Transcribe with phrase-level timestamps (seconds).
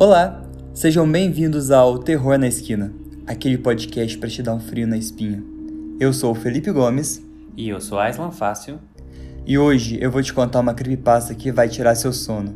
[0.00, 2.94] Olá, sejam bem-vindos ao Terror na Esquina,
[3.26, 5.42] aquele podcast para te dar um frio na espinha.
[5.98, 7.20] Eu sou o Felipe Gomes
[7.56, 8.78] E eu sou Aislan Fácil.
[9.44, 12.54] e hoje eu vou te contar uma creepypasta que vai tirar seu sono.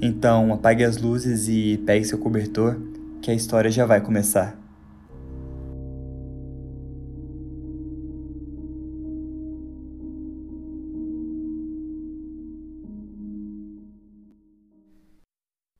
[0.00, 2.80] Então apague as luzes e pegue seu cobertor,
[3.20, 4.58] que a história já vai começar.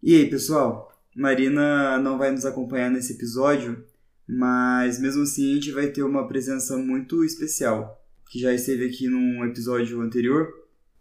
[0.02, 0.98] E aí, pessoal?
[1.18, 3.84] Marina não vai nos acompanhar nesse episódio,
[4.24, 8.00] mas mesmo assim a gente vai ter uma presença muito especial,
[8.30, 10.48] que já esteve aqui num episódio anterior,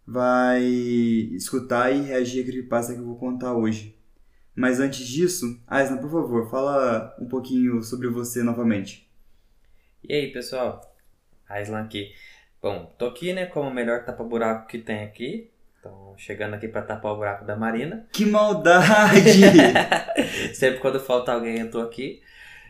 [0.08, 3.96] vai escutar e reagir à creepypasta que eu vou contar hoje.
[4.56, 9.08] Mas antes disso, Aisna, por favor, fala um pouquinho sobre você novamente.
[10.04, 10.82] E aí, pessoal?
[11.48, 12.12] Aislan aqui.
[12.60, 15.52] Bom, tô aqui, né, como o melhor tapa-buraco que tem aqui.
[15.80, 18.08] Então, chegando aqui pra tapar o buraco da Marina.
[18.12, 19.42] Que maldade!
[20.54, 22.22] Sempre quando falta alguém, eu tô aqui.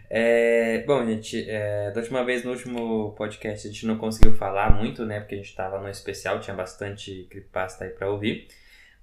[0.09, 4.72] É, bom, gente, é, da última vez, no último podcast, a gente não conseguiu falar
[4.72, 5.19] muito, né?
[5.19, 8.47] Porque a gente tava no especial, tinha bastante creepypasta aí pra ouvir.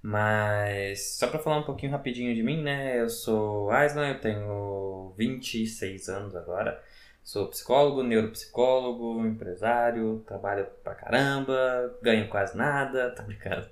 [0.01, 2.99] Mas, só pra falar um pouquinho rapidinho de mim, né?
[2.99, 6.81] Eu sou Aislan, eu tenho 26 anos agora.
[7.25, 13.67] Sou psicólogo, neuropsicólogo, empresário, trabalho pra caramba, ganho quase nada, tá brincando.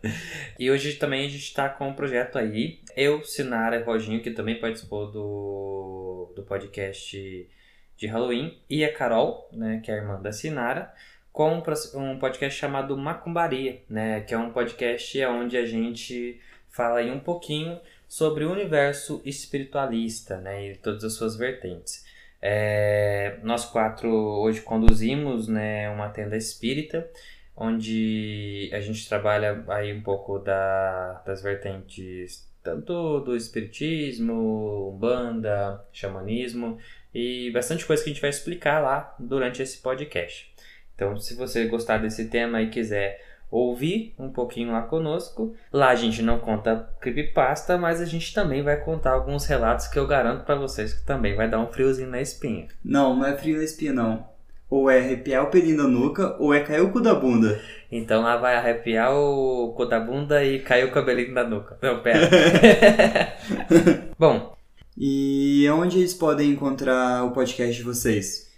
[0.58, 4.32] E hoje também a gente tá com um projeto aí, eu, Sinara e Roginho, que
[4.32, 7.48] também participou do, do podcast
[7.96, 10.92] de Halloween, e a Carol, né, que é a irmã da Sinara,
[11.32, 11.62] com
[11.94, 17.20] um podcast chamado Macumbaria, né, que é um podcast onde a gente fala aí um
[17.20, 22.12] pouquinho sobre o universo espiritualista, né, e todas as suas vertentes.
[22.46, 27.10] É, nós quatro hoje conduzimos né, uma tenda espírita,
[27.56, 36.78] onde a gente trabalha aí um pouco da, das vertentes tanto do espiritismo, umbanda, xamanismo
[37.16, 40.54] e bastante coisa que a gente vai explicar lá durante esse podcast.
[40.96, 43.22] Então, se você gostar desse tema e quiser
[43.54, 45.54] ouvir um pouquinho lá conosco.
[45.72, 50.00] Lá a gente não conta creepypasta, mas a gente também vai contar alguns relatos que
[50.00, 52.68] eu garanto pra vocês que também vai dar um friozinho na espinha.
[52.84, 54.26] não, não é frio na espinha, não.
[54.70, 57.62] Ou é arrepiar o pelinho da nuca, ou é cair o cu da bunda.
[57.92, 61.78] Então lá vai arrepiar o cu da bunda e cair o cabelinho da nuca.
[61.80, 62.28] Não, pera.
[64.18, 64.56] Bom,
[64.98, 68.52] E onde eles podem encontrar o podcast de vocês?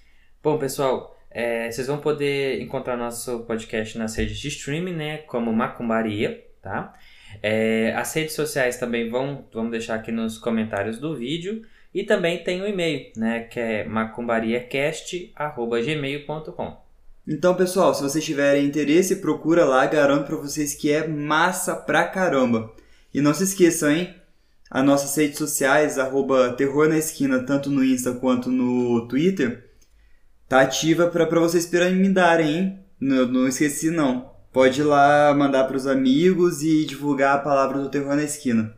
[0.43, 5.17] Bom, pessoal, é, vocês vão poder encontrar nosso podcast nas redes de streaming, né?
[5.17, 6.93] Como Macumbaria, tá?
[7.43, 11.63] É, as redes sociais também vão, vamos deixar aqui nos comentários do vídeo.
[11.93, 13.41] E também tem o e-mail, né?
[13.41, 16.77] Que é macumbariacast.gmail.com
[17.27, 22.05] Então, pessoal, se vocês tiverem interesse, procura lá, garanto pra vocês que é massa pra
[22.05, 22.73] caramba.
[23.13, 24.15] E não se esqueçam, hein?
[24.71, 29.64] As nossas redes sociais, arroba Terror na Esquina, tanto no Insta quanto no Twitter,
[30.47, 32.79] tá ativa pra vocês piramidarem, hein?
[32.99, 34.33] Não, não esqueci, não.
[34.51, 38.73] Pode ir lá mandar pros amigos e divulgar a palavra do Terror na Esquina.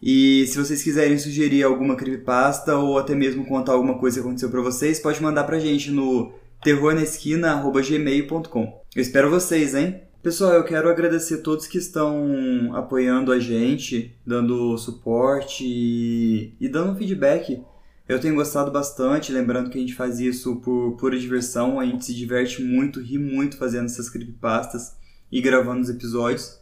[0.00, 4.48] E se vocês quiserem sugerir alguma creepypasta ou até mesmo contar alguma coisa que aconteceu
[4.48, 8.82] pra vocês, pode mandar pra gente no terrornaesquina.gmail.com.
[8.94, 10.00] Eu espero vocês, hein?
[10.22, 16.68] Pessoal, eu quero agradecer a todos que estão apoiando a gente, dando suporte e, e
[16.68, 17.62] dando feedback.
[18.08, 22.06] Eu tenho gostado bastante, lembrando que a gente faz isso por pura diversão, a gente
[22.06, 24.96] se diverte muito, ri muito fazendo essas creepypastas
[25.30, 26.58] e gravando os episódios.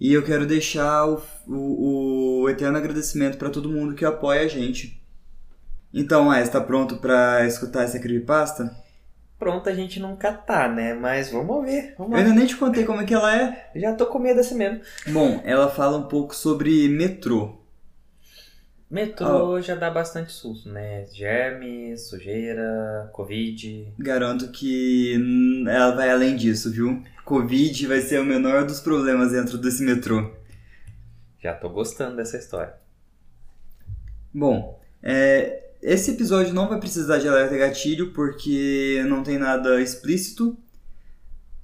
[0.00, 4.48] E eu quero deixar o, o, o eterno agradecimento para todo mundo que apoia a
[4.48, 5.00] gente.
[5.94, 8.76] Então, ah, está pronto para escutar essa creepypasta?
[9.38, 10.94] Pronto, a gente nunca tá, né?
[10.94, 11.94] Mas vamos ver.
[11.96, 13.70] Vamos Eu ainda nem te contei como é que ela é.
[13.78, 14.80] Já tô com medo assim mesmo.
[15.06, 17.61] Bom, ela fala um pouco sobre metrô.
[18.92, 21.06] Metrô já dá bastante susto, né?
[21.06, 23.90] Germes, sujeira, covid.
[23.98, 27.02] Garanto que hum, ela vai além disso, viu?
[27.24, 30.30] Covid vai ser o menor dos problemas dentro desse metrô.
[31.40, 32.74] Já tô gostando dessa história.
[34.30, 40.54] Bom, é, esse episódio não vai precisar de alerta gatilho porque não tem nada explícito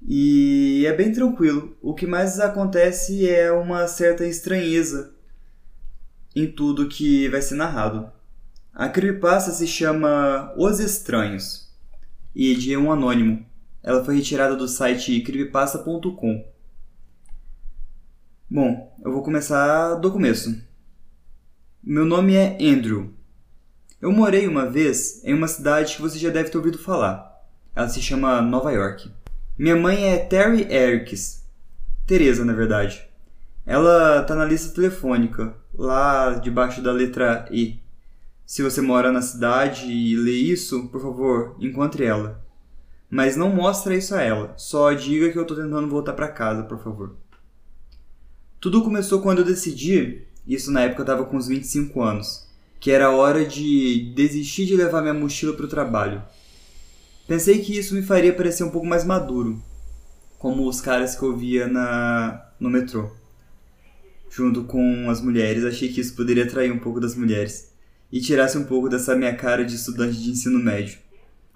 [0.00, 1.76] e é bem tranquilo.
[1.82, 5.18] O que mais acontece é uma certa estranheza
[6.40, 8.11] em tudo que vai ser narrado.
[8.73, 11.69] A creepypasta se chama Os Estranhos
[12.35, 13.44] e é de um anônimo.
[13.82, 16.46] Ela foi retirada do site creepypasta.com.
[18.49, 20.62] Bom, eu vou começar do começo.
[21.82, 23.12] Meu nome é Andrew.
[24.00, 27.44] Eu morei uma vez em uma cidade que você já deve ter ouvido falar.
[27.75, 29.11] Ela se chama Nova York.
[29.58, 31.44] Minha mãe é Terry Ericks.
[32.06, 33.07] Teresa, na verdade.
[33.69, 37.79] Ela tá na lista telefônica, lá debaixo da letra E.
[38.47, 42.43] Se você mora na cidade e lê isso, por favor, encontre ela.
[43.11, 46.62] Mas não mostra isso a ela, só diga que eu tô tentando voltar para casa,
[46.62, 47.15] por favor.
[48.59, 52.49] Tudo começou quando eu decidi, isso na época eu tava com uns 25 anos,
[52.81, 56.23] que era hora de desistir de levar minha mochila pro trabalho.
[57.26, 59.62] Pensei que isso me faria parecer um pouco mais maduro,
[60.38, 63.18] como os caras que eu via na no metrô.
[64.38, 67.75] Junto com as mulheres, achei que isso poderia atrair um pouco das mulheres
[68.12, 70.96] e tirasse um pouco dessa minha cara de estudante de ensino médio.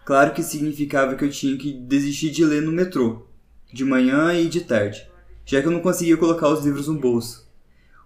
[0.04, 3.28] Claro que significava que eu tinha que desistir de ler no metrô,
[3.72, 5.08] de manhã e de tarde,
[5.46, 7.48] já que eu não conseguia colocar os livros no bolso.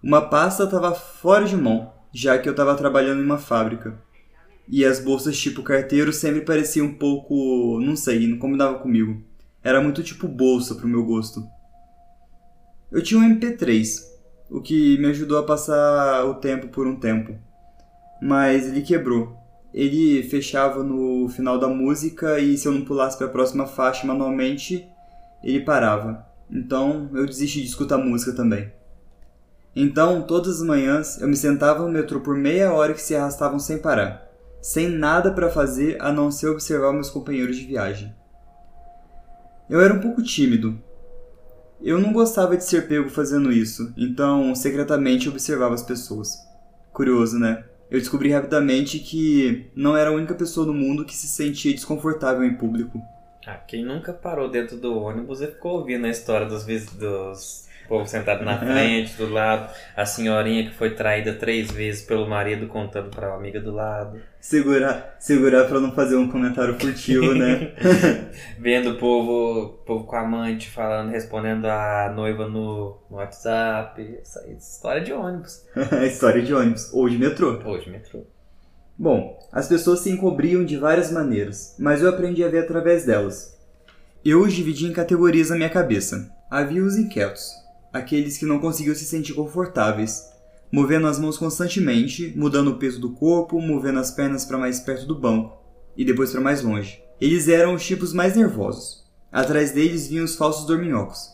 [0.03, 3.99] Uma pasta estava fora de mão, já que eu estava trabalhando em uma fábrica.
[4.67, 9.23] E as bolsas tipo carteiro sempre pareciam um pouco, não sei, não combinava comigo.
[9.63, 11.43] Era muito tipo bolsa pro meu gosto.
[12.91, 14.16] Eu tinha um MP3,
[14.49, 17.35] o que me ajudou a passar o tempo por um tempo
[18.21, 19.37] mas ele quebrou.
[19.73, 24.07] Ele fechava no final da música e se eu não pulasse para a próxima faixa
[24.07, 24.87] manualmente,
[25.43, 26.25] ele parava.
[26.49, 28.71] Então eu desisti de escutar música também.
[29.75, 33.59] Então, todas as manhãs, eu me sentava no metrô por meia hora que se arrastavam
[33.59, 34.27] sem parar,
[34.59, 38.15] sem nada para fazer a não ser observar meus companheiros de viagem.
[39.69, 40.81] Eu era um pouco tímido.
[41.81, 46.37] Eu não gostava de ser pego fazendo isso, então secretamente observava as pessoas.
[46.91, 47.63] Curioso, né?
[47.89, 52.43] eu descobri rapidamente que não era a única pessoa no mundo que se sentia desconfortável
[52.43, 53.01] em público.
[53.45, 58.05] Ah, quem nunca parou dentro do ônibus e ficou ouvindo a história dos, dos povo
[58.05, 63.09] sentado na frente, do lado, a senhorinha que foi traída três vezes pelo marido contando
[63.09, 64.19] para a amiga do lado.
[64.39, 67.73] Segurar, segurar para não fazer um comentário furtivo, né?
[68.57, 74.19] Vendo o povo, povo com a amante falando, respondendo a noiva no, no WhatsApp.
[74.21, 75.65] Essa história de ônibus.
[76.05, 77.61] história de ônibus, ou de metrô.
[77.65, 78.25] Ou de metrô.
[78.97, 83.55] Bom, as pessoas se encobriam de várias maneiras, mas eu aprendi a ver através delas.
[84.25, 86.33] Eu os dividi em categorias na minha cabeça.
[86.49, 87.51] Havia os inquietos,
[87.97, 90.23] aqueles que não conseguiam se sentir confortáveis,
[90.71, 95.05] movendo as mãos constantemente, mudando o peso do corpo, movendo as pernas para mais perto
[95.05, 95.57] do banco
[95.95, 97.01] e depois para mais longe.
[97.19, 99.05] Eles eram os tipos mais nervosos.
[99.31, 101.29] Atrás deles vinham os falsos dorminhocos,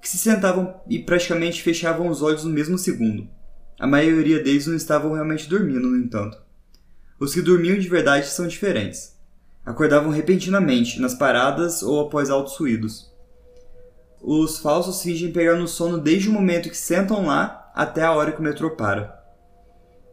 [0.00, 3.28] que se sentavam e praticamente fechavam os olhos no mesmo segundo.
[3.78, 6.36] A maioria deles não estavam realmente dormindo, no entanto.
[7.18, 9.18] Os que dormiam de verdade são diferentes.
[9.64, 13.09] Acordavam repentinamente, nas paradas ou após altos ruídos
[14.22, 18.32] os falsos fingem pegar no sono desde o momento que sentam lá até a hora
[18.32, 19.18] que o metrô para.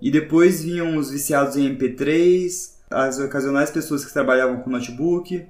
[0.01, 5.45] E depois vinham os viciados em MP3, as ocasionais pessoas que trabalhavam com notebook,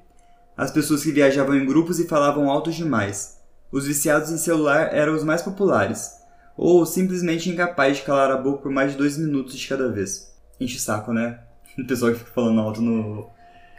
[0.55, 3.37] as pessoas que viajavam em grupos e falavam alto demais.
[3.71, 6.13] Os viciados em celular eram os mais populares,
[6.55, 10.33] ou simplesmente incapazes de calar a boca por mais de dois minutos de cada vez.
[10.59, 11.39] Enche o saco, né?
[11.77, 13.29] O pessoal que fica falando alto no.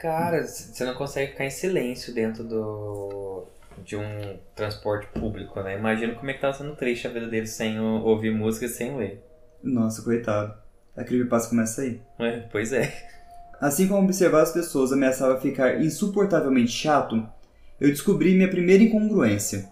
[0.01, 3.45] Cara, você não consegue ficar em silêncio dentro do
[3.85, 5.79] de um transporte público, né?
[5.79, 8.97] Imagina como é que tá sendo triste a vida dele sem ouvir música e sem
[8.97, 9.25] ler.
[9.63, 10.55] Nossa, coitado.
[10.97, 12.01] A creepypasta começa aí.
[12.19, 12.93] É, pois é.
[13.61, 17.27] Assim como observar as pessoas ameaçava ficar insuportavelmente chato,
[17.81, 19.69] eu descobri minha primeira incongruência.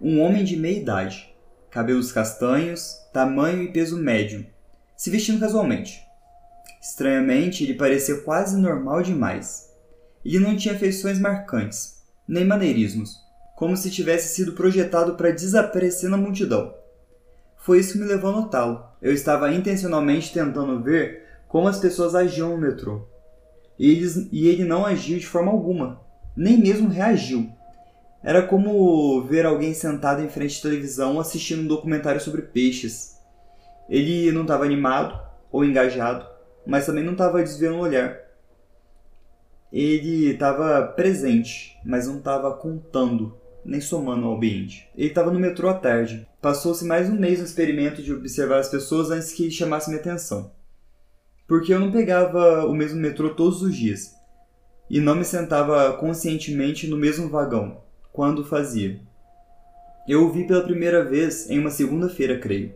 [0.00, 1.34] Um homem de meia idade,
[1.70, 4.46] cabelos castanhos, tamanho e peso médio,
[4.96, 6.02] se vestindo casualmente.
[6.80, 9.72] Estranhamente, ele parecia quase normal demais.
[10.24, 13.27] Ele não tinha feições marcantes, nem maneirismos
[13.58, 16.72] como se tivesse sido projetado para desaparecer na multidão.
[17.56, 18.84] Foi isso que me levou a notá-lo.
[19.02, 23.02] Eu estava intencionalmente tentando ver como as pessoas agiam no metrô.
[23.76, 26.00] E, eles, e ele não agiu de forma alguma,
[26.36, 27.50] nem mesmo reagiu.
[28.22, 33.18] Era como ver alguém sentado em frente à televisão assistindo um documentário sobre peixes.
[33.90, 36.24] Ele não estava animado ou engajado,
[36.64, 38.20] mas também não estava desviando o olhar.
[39.72, 43.36] Ele estava presente, mas não estava contando
[43.68, 44.88] nem somando ao ambiente.
[44.96, 46.26] Ele estava no metrô à tarde.
[46.40, 50.50] Passou-se mais um mês no experimento de observar as pessoas antes que chamasse minha atenção.
[51.46, 54.14] Porque eu não pegava o mesmo metrô todos os dias.
[54.88, 59.00] E não me sentava conscientemente no mesmo vagão, quando fazia.
[60.08, 62.74] Eu o vi pela primeira vez em uma segunda-feira, creio.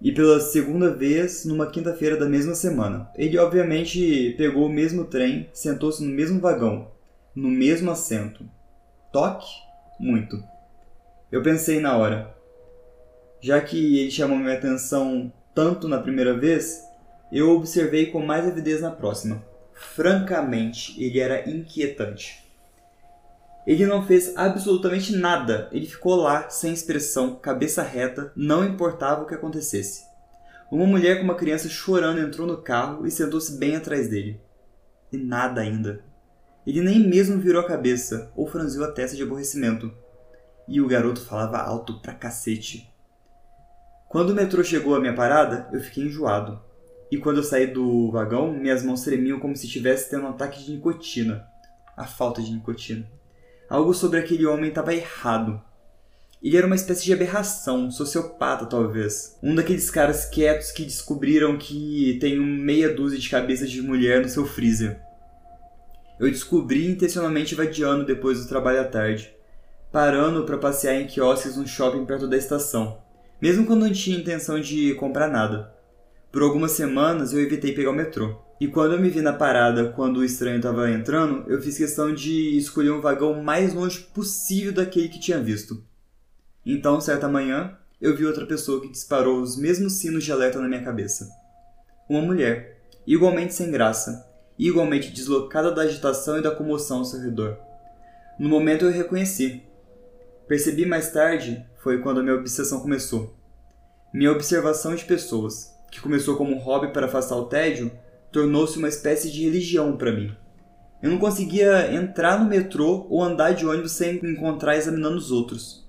[0.00, 3.10] E pela segunda vez numa quinta-feira da mesma semana.
[3.14, 6.90] Ele obviamente pegou o mesmo trem, sentou-se no mesmo vagão,
[7.36, 8.42] no mesmo assento.
[9.12, 10.42] Toque muito.
[11.30, 12.34] Eu pensei na hora.
[13.40, 16.82] Já que ele chamou minha atenção tanto na primeira vez,
[17.32, 19.42] eu observei com mais avidez na próxima.
[19.72, 22.42] Francamente, ele era inquietante.
[23.66, 25.68] Ele não fez absolutamente nada.
[25.72, 30.04] Ele ficou lá, sem expressão, cabeça reta, não importava o que acontecesse.
[30.70, 34.40] Uma mulher com uma criança chorando entrou no carro e sentou-se bem atrás dele.
[35.12, 36.02] E nada ainda.
[36.66, 39.92] Ele nem mesmo virou a cabeça ou franziu a testa de aborrecimento.
[40.68, 42.88] E o garoto falava alto pra cacete.
[44.08, 46.60] Quando o metrô chegou à minha parada, eu fiquei enjoado.
[47.10, 50.62] E quando eu saí do vagão, minhas mãos tremiam como se estivesse tendo um ataque
[50.62, 51.44] de nicotina.
[51.96, 53.06] A falta de nicotina.
[53.68, 55.60] Algo sobre aquele homem estava errado.
[56.42, 59.38] Ele era uma espécie de aberração, sociopata talvez.
[59.42, 64.28] Um daqueles caras quietos que descobriram que tem meia dúzia de cabeças de mulher no
[64.28, 65.00] seu freezer.
[66.22, 69.34] Eu descobri intencionalmente vadiando depois do trabalho à tarde,
[69.90, 73.02] parando para passear em quiosques no shopping perto da estação,
[73.40, 75.74] mesmo quando não tinha intenção de comprar nada.
[76.30, 78.40] Por algumas semanas eu evitei pegar o metrô.
[78.60, 82.14] E quando eu me vi na parada quando o estranho estava entrando, eu fiz questão
[82.14, 85.82] de escolher um vagão mais longe possível daquele que tinha visto.
[86.64, 90.68] Então, certa manhã, eu vi outra pessoa que disparou os mesmos sinos de alerta na
[90.68, 91.28] minha cabeça.
[92.08, 94.31] Uma mulher, igualmente sem graça,
[94.68, 97.58] igualmente deslocada da agitação e da comoção ao seu redor.
[98.38, 99.62] No momento eu reconheci.
[100.46, 103.36] Percebi mais tarde foi quando a minha obsessão começou.
[104.12, 107.90] Minha observação de pessoas, que começou como um hobby para afastar o tédio,
[108.30, 110.34] tornou-se uma espécie de religião para mim.
[111.02, 115.30] Eu não conseguia entrar no metrô ou andar de ônibus sem me encontrar examinando os
[115.30, 115.82] outros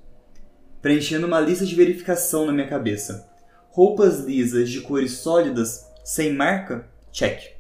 [0.83, 3.25] preenchendo uma lista de verificação na minha cabeça.
[3.69, 6.85] Roupas lisas de cores sólidas, sem marca?
[7.09, 7.52] Check.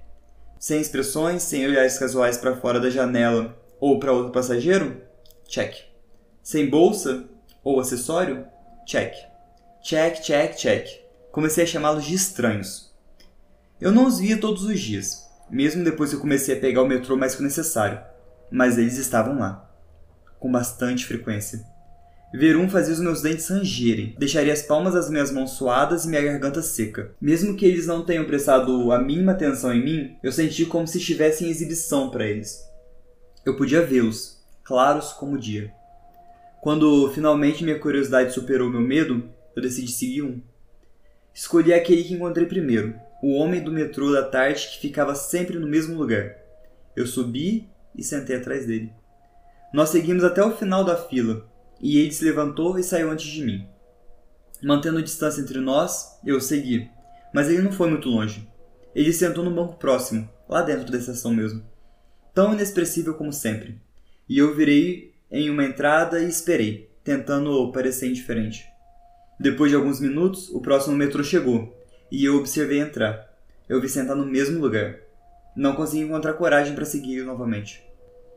[0.63, 5.01] Sem expressões, sem olhares casuais para fora da janela ou para outro passageiro?
[5.45, 5.75] Check.
[6.41, 7.25] Sem bolsa
[7.61, 8.47] ou acessório?
[8.87, 9.13] Check.
[9.83, 10.87] Check, check, check.
[11.33, 12.95] Comecei a chamá-los de estranhos.
[13.81, 16.87] Eu não os via todos os dias, mesmo depois que eu comecei a pegar o
[16.87, 18.01] metrô mais que o necessário,
[18.49, 19.69] mas eles estavam lá,
[20.39, 21.61] com bastante frequência.
[22.33, 26.09] Ver um fazia os meus dentes rangerem, deixaria as palmas das minhas mãos suadas e
[26.09, 27.13] minha garganta seca.
[27.21, 30.97] Mesmo que eles não tenham prestado a mínima atenção em mim, eu senti como se
[30.97, 32.59] estivesse em exibição para eles.
[33.45, 35.71] Eu podia vê-los, claros como o dia.
[36.59, 40.41] Quando finalmente minha curiosidade superou meu medo, eu decidi seguir um.
[41.35, 45.67] Escolhi aquele que encontrei primeiro, o homem do metrô da tarde que ficava sempre no
[45.67, 46.35] mesmo lugar.
[46.95, 48.91] Eu subi e sentei atrás dele.
[49.71, 51.47] Nós seguimos até o final da fila,
[51.83, 53.67] e ele se levantou e saiu antes de mim.
[54.63, 56.89] Mantendo distância entre nós, eu segui,
[57.33, 58.49] mas ele não foi muito longe.
[58.95, 61.61] Ele sentou no banco próximo, lá dentro da estação mesmo.
[62.33, 63.81] Tão inexpressível como sempre.
[64.29, 68.65] E eu virei em uma entrada e esperei, tentando parecer indiferente.
[69.37, 71.77] Depois de alguns minutos, o próximo metrô chegou,
[72.09, 73.29] e eu observei entrar.
[73.67, 74.99] Eu vi sentar no mesmo lugar.
[75.53, 77.83] Não consegui encontrar coragem para seguir novamente.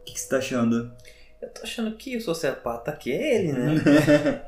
[0.00, 0.90] O que, que você está achando?
[1.46, 3.74] Eu tô achando que o sociopata aqui é ele, né?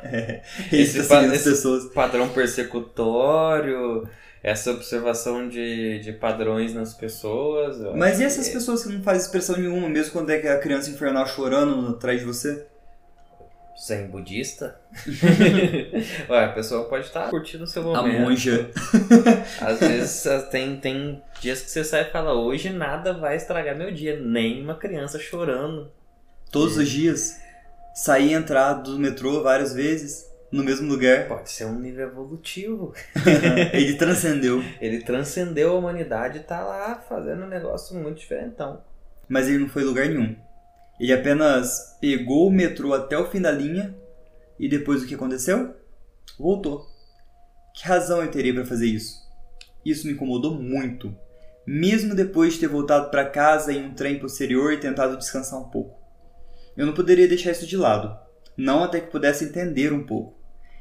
[0.02, 0.42] é,
[0.76, 4.08] esse, esse, esse padrão persecutório,
[4.42, 7.78] essa observação de, de padrões nas pessoas.
[7.94, 8.54] Mas e essas que...
[8.54, 12.18] pessoas que não fazem expressão nenhuma, mesmo quando é que a criança infernal chorando atrás
[12.18, 12.66] de você?
[13.80, 14.80] Zen budista?
[16.28, 18.16] Ué, a pessoa pode estar tá curtindo o seu momento.
[18.16, 18.70] A monja.
[19.62, 23.92] Às vezes tem, tem dias que você sai e fala, hoje nada vai estragar meu
[23.92, 25.96] dia, nem uma criança chorando
[26.50, 27.38] todos os dias,
[27.94, 31.28] sair e entrar do metrô várias vezes no mesmo lugar.
[31.28, 32.94] Pode ser um nível evolutivo.
[33.72, 34.62] ele transcendeu.
[34.80, 38.82] Ele transcendeu a humanidade e tá lá fazendo um negócio muito diferentão.
[39.28, 40.34] Mas ele não foi lugar nenhum.
[40.98, 43.94] Ele apenas pegou o metrô até o fim da linha
[44.58, 45.74] e depois o que aconteceu?
[46.38, 46.86] Voltou.
[47.74, 49.16] Que razão eu teria para fazer isso?
[49.84, 51.14] Isso me incomodou muito,
[51.66, 55.68] mesmo depois de ter voltado para casa em um trem posterior e tentado descansar um
[55.68, 55.97] pouco.
[56.78, 58.16] Eu não poderia deixar isso de lado,
[58.56, 60.38] não até que pudesse entender um pouco.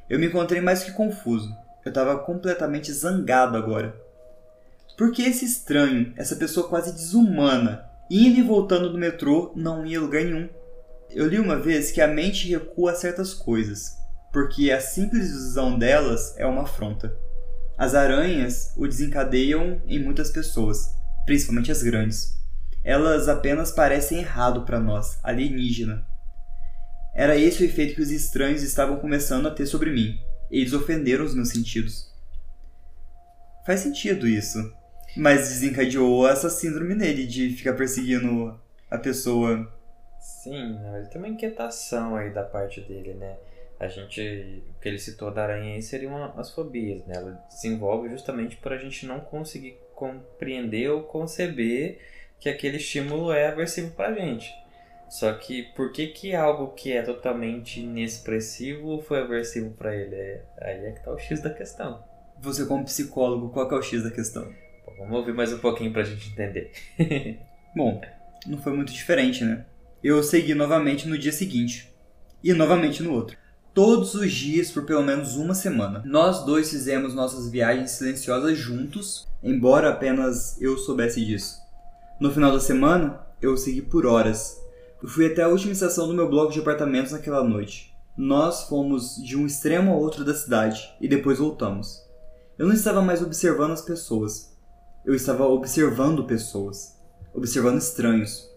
[0.07, 1.51] Eu me encontrei mais que confuso.
[1.83, 3.99] Eu estava completamente zangado agora.
[4.95, 9.97] Por que esse estranho, essa pessoa quase desumana, indo e voltando do metrô, não ia
[9.97, 10.47] a lugar nenhum?
[11.09, 13.97] Eu li uma vez que a mente recua a certas coisas,
[14.31, 17.17] porque a simples visão delas é uma afronta.
[17.75, 20.93] As aranhas o desencadeiam em muitas pessoas,
[21.25, 22.37] principalmente as grandes
[22.84, 26.05] elas apenas parecem errado para nós, alienígena.
[27.13, 30.19] Era esse o efeito que os estranhos estavam começando a ter sobre mim.
[30.51, 32.13] Eles ofenderam os meus sentidos.
[33.65, 34.74] Faz sentido isso.
[35.15, 39.67] Mas desencadeou essa síndrome nele de ficar perseguindo a pessoa.
[40.19, 43.36] Sim, ele tem uma inquietação aí da parte dele, né?
[43.79, 47.15] A gente, o que ele citou da aranha aí seriam as fobias, né?
[47.15, 52.00] Ela desenvolve justamente por a gente não conseguir compreender ou conceber
[52.39, 54.53] que aquele estímulo é aversivo pra gente.
[55.10, 60.15] Só que por que que algo que é totalmente inexpressivo foi aversivo para ele?
[60.15, 62.03] É, aí é que tá o X da questão.
[62.41, 64.44] Você como psicólogo, qual que é o X da questão?
[64.86, 66.72] Bom, vamos ouvir mais um pouquinho pra gente entender.
[67.75, 68.01] Bom,
[68.46, 69.65] não foi muito diferente, né?
[70.03, 71.91] Eu segui novamente no dia seguinte.
[72.44, 73.38] E novamente no outro.
[73.74, 76.03] Todos os dias por pelo menos uma semana.
[76.06, 81.66] Nós dois fizemos nossas viagens silenciosas juntos, embora apenas eu soubesse disso.
[82.19, 84.59] No final da semana, eu segui por horas.
[85.03, 87.93] Eu fui até a última estação do meu bloco de apartamentos naquela noite.
[88.17, 92.03] Nós fomos de um extremo ao outro da cidade e depois voltamos.
[92.57, 94.51] Eu não estava mais observando as pessoas.
[95.05, 96.97] Eu estava observando pessoas,
[97.36, 98.50] observando estranhos.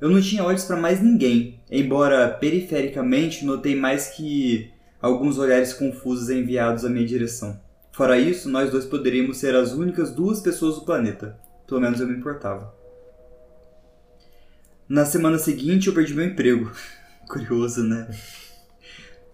[0.00, 4.70] Eu não tinha olhos para mais ninguém, embora perifericamente notei mais que
[5.02, 7.60] alguns olhares confusos enviados à minha direção.
[7.90, 11.36] Fora isso, nós dois poderíamos ser as únicas duas pessoas do planeta.
[11.66, 12.74] Pelo menos eu me importava.
[14.88, 16.70] Na semana seguinte, eu perdi meu emprego.
[17.28, 18.08] Curioso, né?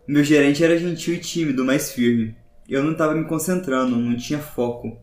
[0.09, 2.35] Meu gerente era gentil e tímido, mas firme.
[2.69, 4.99] Eu não estava me concentrando, não tinha foco.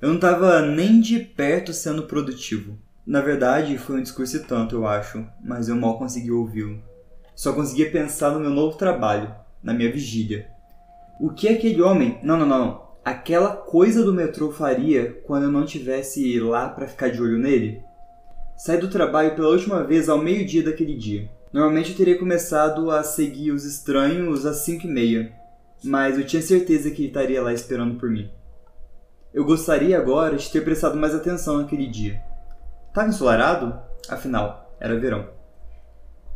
[0.00, 2.78] Eu não estava nem de perto sendo produtivo.
[3.06, 6.82] Na verdade, foi um discurso e tanto, eu acho, mas eu mal consegui ouvi-lo.
[7.34, 10.46] Só conseguia pensar no meu novo trabalho, na minha vigília.
[11.18, 15.64] O que aquele homem, não, não, não, aquela coisa do metrô faria quando eu não
[15.64, 17.82] tivesse lá para ficar de olho nele?
[18.56, 21.30] Saí do trabalho pela última vez ao meio-dia daquele dia.
[21.52, 25.32] Normalmente eu teria começado a seguir os estranhos às 5 e meia,
[25.82, 28.30] mas eu tinha certeza que ele estaria lá esperando por mim.
[29.32, 32.20] Eu gostaria agora de ter prestado mais atenção naquele dia.
[32.88, 33.80] Estava ensolarado?
[34.08, 35.28] Afinal, era verão.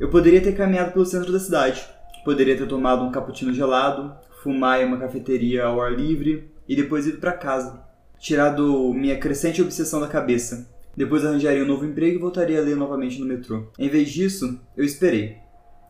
[0.01, 1.87] Eu poderia ter caminhado pelo centro da cidade,
[2.25, 7.07] poderia ter tomado um cappuccino gelado, fumar em uma cafeteria ao ar livre e depois
[7.07, 7.83] ido para casa.
[8.19, 10.69] Tirado minha crescente obsessão da cabeça.
[10.97, 13.69] Depois arranjaria um novo emprego e voltaria a ler novamente no metrô.
[13.79, 15.37] Em vez disso, eu esperei.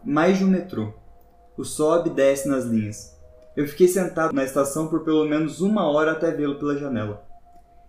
[0.05, 0.93] Mais de um metrô.
[1.57, 3.15] O sobe e desce nas linhas.
[3.57, 7.25] Eu fiquei sentado na estação por pelo menos uma hora até vê-lo pela janela.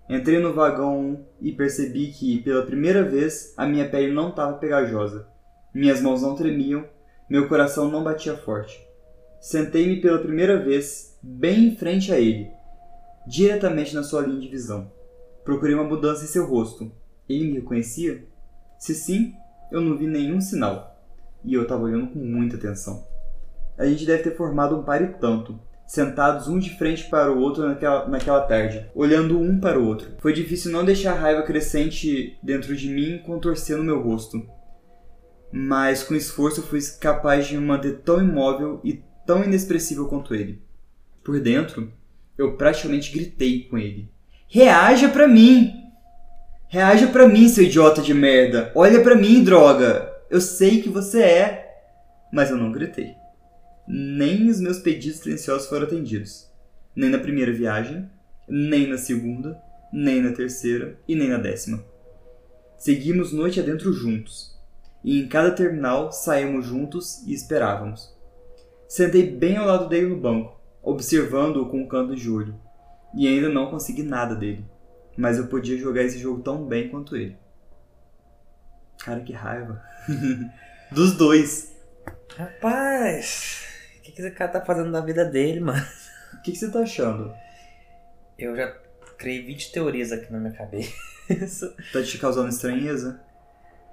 [0.08, 5.28] Entrei no vagão e percebi que, pela primeira vez, a minha pele não estava pegajosa.
[5.74, 6.86] Minhas mãos não tremiam,
[7.28, 8.80] meu coração não batia forte.
[9.42, 12.52] Sentei-me pela primeira vez, bem em frente a ele,
[13.28, 14.92] diretamente na sua linha de visão.
[15.44, 16.92] Procurei uma mudança em seu rosto.
[17.28, 18.28] Ele me reconhecia?
[18.80, 19.34] Se sim,
[19.72, 21.00] eu não vi nenhum sinal.
[21.44, 23.16] E eu estava olhando com muita atenção
[23.78, 27.40] a gente deve ter formado um par e tanto, sentados um de frente para o
[27.40, 30.12] outro naquela, naquela tarde, olhando um para o outro.
[30.20, 34.42] Foi difícil não deixar a raiva crescente dentro de mim contorcendo meu rosto.
[35.52, 40.62] Mas com esforço fui capaz de me manter tão imóvel e tão inexpressível quanto ele.
[41.24, 41.92] Por dentro,
[42.38, 44.10] eu praticamente gritei com ele.
[44.48, 45.74] Reaja pra mim!
[46.68, 48.72] Reaja pra mim, seu idiota de merda!
[48.76, 50.14] Olha pra mim, droga!
[50.30, 51.78] Eu sei que você é!
[52.32, 53.16] Mas eu não gritei
[53.88, 56.50] nem os meus pedidos silenciosos foram atendidos.
[56.96, 58.10] Nem na primeira viagem,
[58.48, 59.60] nem na segunda,
[59.94, 61.84] nem na terceira e nem na décima.
[62.78, 64.58] Seguimos noite adentro juntos,
[65.04, 68.14] e em cada terminal saímos juntos e esperávamos.
[68.88, 72.56] Sentei bem ao lado dele no banco, observando-o com um canto de olho,
[73.14, 74.66] e ainda não consegui nada dele,
[75.18, 77.38] mas eu podia jogar esse jogo tão bem quanto ele.
[79.04, 79.82] Cara, que raiva.
[80.92, 81.76] Dos dois.
[82.38, 83.66] Rapaz,
[84.06, 85.86] que, que esse cara tá fazendo da vida dele, mano?
[86.34, 87.34] O que, que você tá achando?
[88.38, 88.72] Eu já
[89.18, 91.76] criei 20 teorias aqui na minha cabeça.
[91.92, 93.20] Tá te causando estranheza?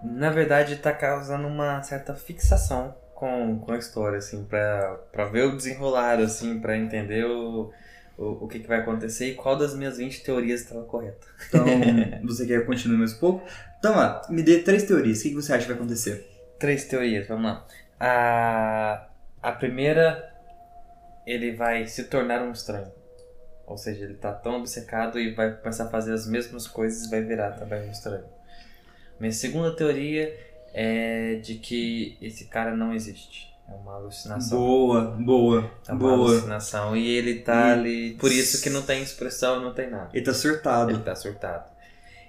[0.03, 5.45] Na verdade, tá causando uma certa fixação com, com a história, assim, pra, pra ver
[5.45, 7.71] o desenrolar, assim, pra entender o,
[8.19, 11.25] o, o que, que vai acontecer e qual das minhas 20 teorias estava correta.
[11.47, 11.65] Então,
[12.27, 13.47] você quer continuar mais um pouco?
[13.79, 15.21] Então, lá, me dê três teorias.
[15.21, 16.29] O que, que você acha que vai acontecer?
[16.59, 17.65] Três teorias, vamos lá.
[18.01, 19.07] A,
[19.41, 20.29] a primeira,
[21.25, 22.91] ele vai se tornar um estranho.
[23.69, 27.11] Ou seja, ele tá tão obcecado e vai começar a fazer as mesmas coisas e
[27.11, 28.25] vai virar também um estranho.
[29.21, 30.37] Minha segunda teoria
[30.73, 33.51] é de que esse cara não existe.
[33.69, 34.59] É uma alucinação.
[34.59, 36.13] Boa, boa, é uma boa.
[36.13, 36.97] alucinação.
[36.97, 38.15] E ele tá E- ali.
[38.15, 40.11] Por isso que não tem expressão, não tem nada.
[40.13, 40.91] Ele tá surtado.
[40.91, 41.71] Ele tá surtado.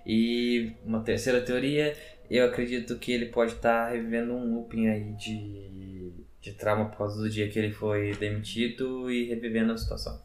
[0.06, 1.96] E uma terceira teoria,
[2.30, 7.22] eu acredito que ele pode estar revivendo um looping aí de, de trauma por causa
[7.22, 10.22] do dia que ele foi demitido e revivendo a situação.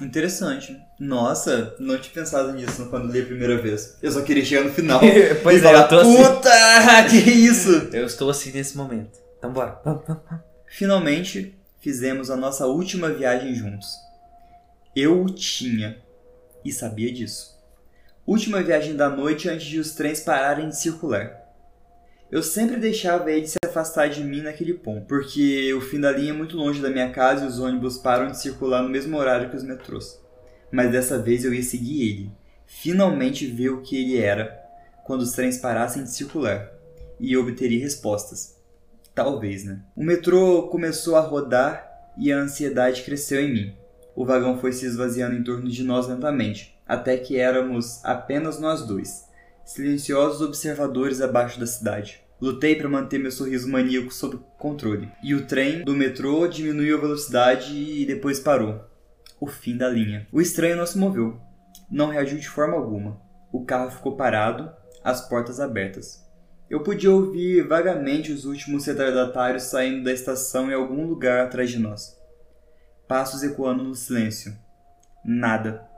[0.00, 0.76] Interessante.
[0.98, 3.96] Nossa, não tinha pensado nisso quando li a primeira vez.
[4.02, 5.00] Eu só queria chegar no final.
[5.42, 6.16] pois e é, falar, eu tô assim.
[6.16, 6.50] Puta,
[7.08, 7.70] que isso?
[7.92, 9.18] Eu estou assim nesse momento.
[9.38, 9.80] Então bora.
[10.66, 13.88] Finalmente, fizemos a nossa última viagem juntos.
[14.96, 15.98] Eu o tinha
[16.64, 17.54] e sabia disso.
[18.26, 21.43] Última viagem da noite antes de os trens pararem de circular.
[22.34, 26.30] Eu sempre deixava ele se afastar de mim naquele ponto, porque o fim da linha
[26.30, 29.48] é muito longe da minha casa e os ônibus param de circular no mesmo horário
[29.48, 30.20] que os metrôs.
[30.68, 32.32] Mas dessa vez eu ia seguir ele,
[32.66, 34.52] finalmente ver o que ele era
[35.04, 36.72] quando os trens parassem de circular,
[37.20, 38.60] e obteria respostas.
[39.14, 39.82] Talvez, né?
[39.94, 43.76] O metrô começou a rodar e a ansiedade cresceu em mim.
[44.16, 48.84] O vagão foi se esvaziando em torno de nós lentamente, até que éramos apenas nós
[48.84, 49.22] dois,
[49.64, 52.23] silenciosos observadores abaixo da cidade.
[52.44, 55.10] Lutei para manter meu sorriso maníaco sob controle.
[55.22, 58.84] E o trem do metrô diminuiu a velocidade e depois parou.
[59.40, 60.28] O fim da linha.
[60.30, 61.40] O estranho não se moveu.
[61.90, 63.18] Não reagiu de forma alguma.
[63.50, 64.70] O carro ficou parado,
[65.02, 66.22] as portas abertas.
[66.68, 71.78] Eu podia ouvir vagamente os últimos retardatários saindo da estação em algum lugar atrás de
[71.78, 72.14] nós.
[73.08, 74.54] Passos ecoando no silêncio.
[75.24, 75.88] Nada.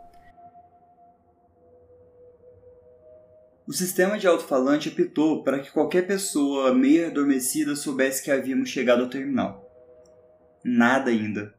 [3.68, 9.02] O sistema de alto-falante apitou para que qualquer pessoa meio adormecida soubesse que havíamos chegado
[9.02, 9.68] ao terminal.
[10.64, 11.52] Nada ainda.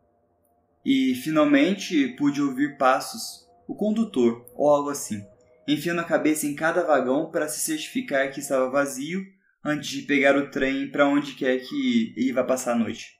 [0.85, 5.21] E finalmente pude ouvir passos, o condutor ou algo assim,
[5.67, 9.25] enfiando a cabeça em cada vagão para se certificar que estava vazio
[9.61, 13.19] antes de pegar o trem para onde quer que ele vá passar a noite.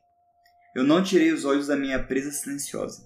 [0.74, 3.06] Eu não tirei os olhos da minha presa silenciosa.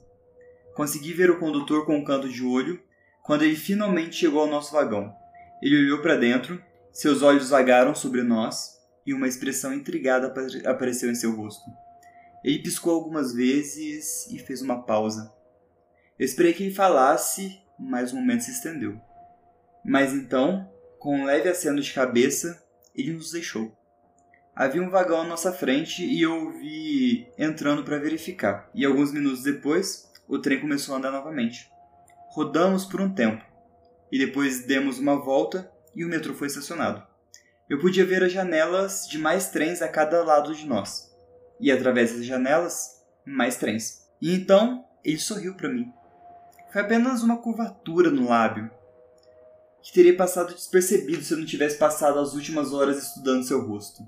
[0.75, 2.79] Consegui ver o condutor com um canto de olho
[3.23, 5.19] quando ele finalmente chegou ao nosso vagão
[5.62, 10.34] ele olhou para dentro, seus olhos vagaram sobre nós e uma expressão intrigada
[10.65, 11.63] apareceu em seu rosto.
[12.43, 15.32] Ele piscou algumas vezes e fez uma pausa.
[16.17, 19.00] Eu esperei que ele falasse, mas o momento se estendeu.
[19.84, 20.69] Mas então,
[21.00, 22.63] com um leve aceno de cabeça,
[22.95, 23.76] ele nos deixou.
[24.56, 28.69] Havia um vagão à nossa frente e eu o vi entrando para verificar.
[28.76, 31.71] E alguns minutos depois, o trem começou a andar novamente.
[32.30, 33.43] Rodamos por um tempo,
[34.12, 37.06] e depois demos uma volta e o metrô foi estacionado.
[37.69, 41.10] Eu podia ver as janelas de mais trens a cada lado de nós.
[41.60, 44.06] E através das janelas, mais trens.
[44.21, 45.91] E então ele sorriu para mim.
[46.71, 48.69] Foi apenas uma curvatura no lábio,
[49.82, 54.04] que teria passado despercebido se eu não tivesse passado as últimas horas estudando seu rosto.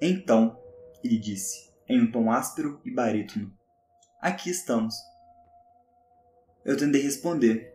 [0.00, 0.58] Então,
[1.04, 3.52] ele disse, em um tom áspero e barítono:
[4.20, 4.94] Aqui estamos.
[6.64, 7.69] Eu tentei responder,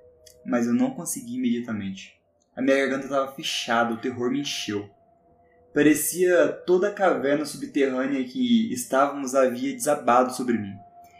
[0.45, 2.13] mas eu não consegui imediatamente.
[2.55, 4.89] A minha garganta estava fechada, o terror me encheu.
[5.73, 10.73] Parecia toda a caverna subterrânea que estávamos havia desabado sobre mim.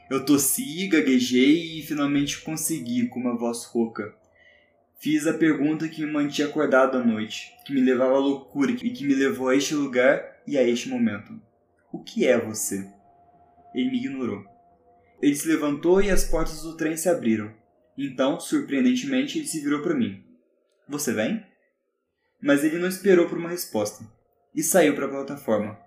[0.09, 4.15] Eu tossi, gaguejei e finalmente consegui com uma voz rouca.
[4.97, 8.91] Fiz a pergunta que me mantinha acordado à noite, que me levava à loucura e
[8.91, 11.38] que me levou a este lugar e a este momento.
[11.91, 12.89] O que é você?
[13.73, 14.43] Ele me ignorou.
[15.21, 17.51] Ele se levantou e as portas do trem se abriram.
[17.97, 20.23] Então, surpreendentemente, ele se virou para mim.
[20.88, 21.45] Você vem?
[22.41, 24.05] Mas ele não esperou por uma resposta
[24.53, 25.77] e saiu para a plataforma.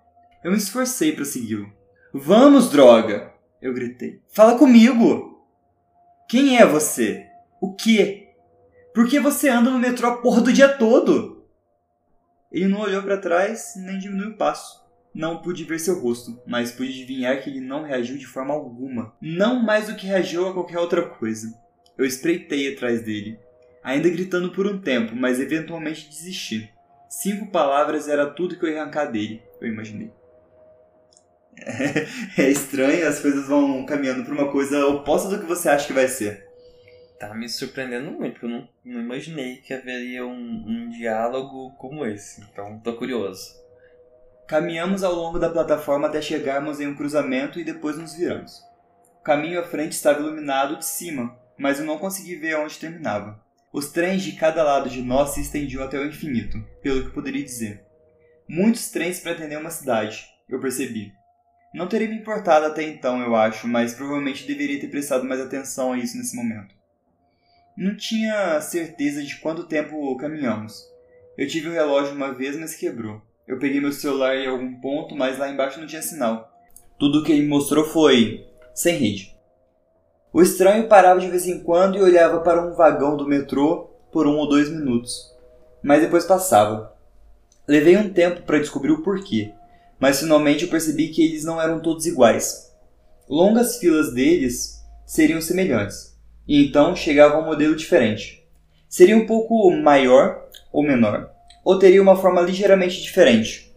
[0.43, 1.71] Eu me esforcei para segui-lo.
[2.13, 3.33] Vamos, droga!
[3.61, 4.21] Eu gritei.
[4.29, 5.45] Fala comigo!
[6.27, 7.27] Quem é você?
[7.61, 8.29] O quê?
[8.93, 11.45] Por que você anda no metrô a porra do dia todo?
[12.51, 14.79] Ele não olhou para trás nem diminuiu o passo.
[15.13, 19.13] Não pude ver seu rosto, mas pude adivinhar que ele não reagiu de forma alguma.
[19.21, 21.53] Não mais do que reagiu a qualquer outra coisa.
[21.99, 23.37] Eu espreitei atrás dele,
[23.83, 26.73] ainda gritando por um tempo, mas eventualmente desisti.
[27.09, 30.09] Cinco palavras era tudo que eu ia arrancar dele, eu imaginei.
[31.57, 32.07] É,
[32.41, 35.91] é estranho, as coisas vão caminhando para uma coisa oposta do que você acha que
[35.91, 36.47] vai ser.
[37.19, 42.05] Tá me surpreendendo muito, porque eu não, não imaginei que haveria um, um diálogo como
[42.05, 42.41] esse.
[42.49, 43.59] Então, tô curioso.
[44.47, 48.63] Caminhamos ao longo da plataforma até chegarmos em um cruzamento e depois nos viramos.
[49.19, 53.39] O caminho à frente estava iluminado de cima, mas eu não consegui ver onde terminava.
[53.71, 57.43] Os trens de cada lado de nós se estendiam até o infinito, pelo que poderia
[57.43, 57.83] dizer.
[58.47, 61.13] Muitos trens para atender uma cidade, eu percebi.
[61.71, 65.93] Não teria me importado até então, eu acho, mas provavelmente deveria ter prestado mais atenção
[65.93, 66.73] a isso nesse momento.
[67.77, 70.83] Não tinha certeza de quanto tempo caminhamos.
[71.37, 73.21] Eu tive o relógio uma vez, mas quebrou.
[73.47, 76.51] Eu peguei meu celular em algum ponto, mas lá embaixo não tinha sinal.
[76.97, 79.38] Tudo o que ele me mostrou foi sem rede.
[80.31, 84.27] O estranho parava de vez em quando e olhava para um vagão do metrô por
[84.27, 85.25] um ou dois minutos,
[85.81, 86.93] mas depois passava.
[87.67, 89.51] Levei um tempo para descobrir o porquê,
[89.99, 92.71] mas finalmente eu percebi que eles não eram todos iguais.
[93.27, 96.15] Longas filas deles seriam semelhantes,
[96.47, 98.47] e então chegava um modelo diferente.
[98.87, 101.31] Seria um pouco maior ou menor,
[101.63, 103.75] ou teria uma forma ligeiramente diferente.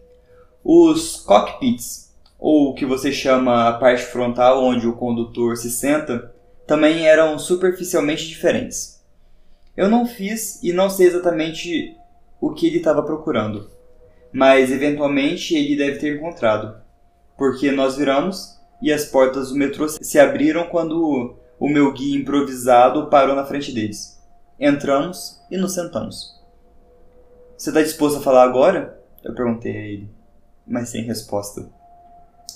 [0.63, 6.32] Os cockpits, ou o que você chama a parte frontal onde o condutor se senta,
[6.67, 9.03] também eram superficialmente diferentes.
[9.75, 11.97] Eu não fiz e não sei exatamente
[12.39, 13.69] o que ele estava procurando.
[14.33, 16.75] mas eventualmente ele deve ter encontrado,
[17.37, 23.09] porque nós viramos e as portas do metrô se abriram quando o meu guia improvisado
[23.09, 24.19] parou na frente deles.
[24.59, 26.41] Entramos e nos sentamos.
[27.55, 28.99] Você está disposto a falar agora?
[29.23, 30.09] Eu perguntei a ele,
[30.67, 31.69] mas sem resposta.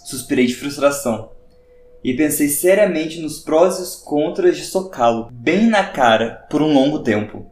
[0.04, 1.30] Suspirei de frustração
[2.04, 6.74] e pensei seriamente nos prós e os contras de socá-lo bem na cara por um
[6.74, 7.52] longo tempo.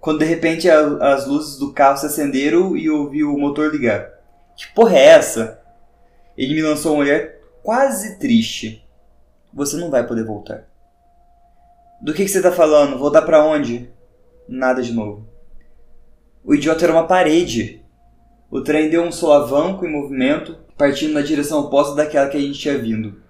[0.00, 4.10] Quando de repente a, as luzes do carro se acenderam e ouvi o motor ligar.
[4.56, 5.60] Que porra é essa?
[6.36, 7.28] Ele me lançou um olhar
[7.62, 8.84] quase triste.
[9.52, 10.64] Você não vai poder voltar.
[12.00, 12.98] Do que, que você está falando?
[12.98, 13.88] Voltar para onde?
[14.48, 15.28] Nada de novo.
[16.44, 17.84] O idiota era uma parede.
[18.50, 22.58] O trem deu um solavanco em movimento, partindo na direção oposta daquela que a gente
[22.58, 23.22] tinha vindo.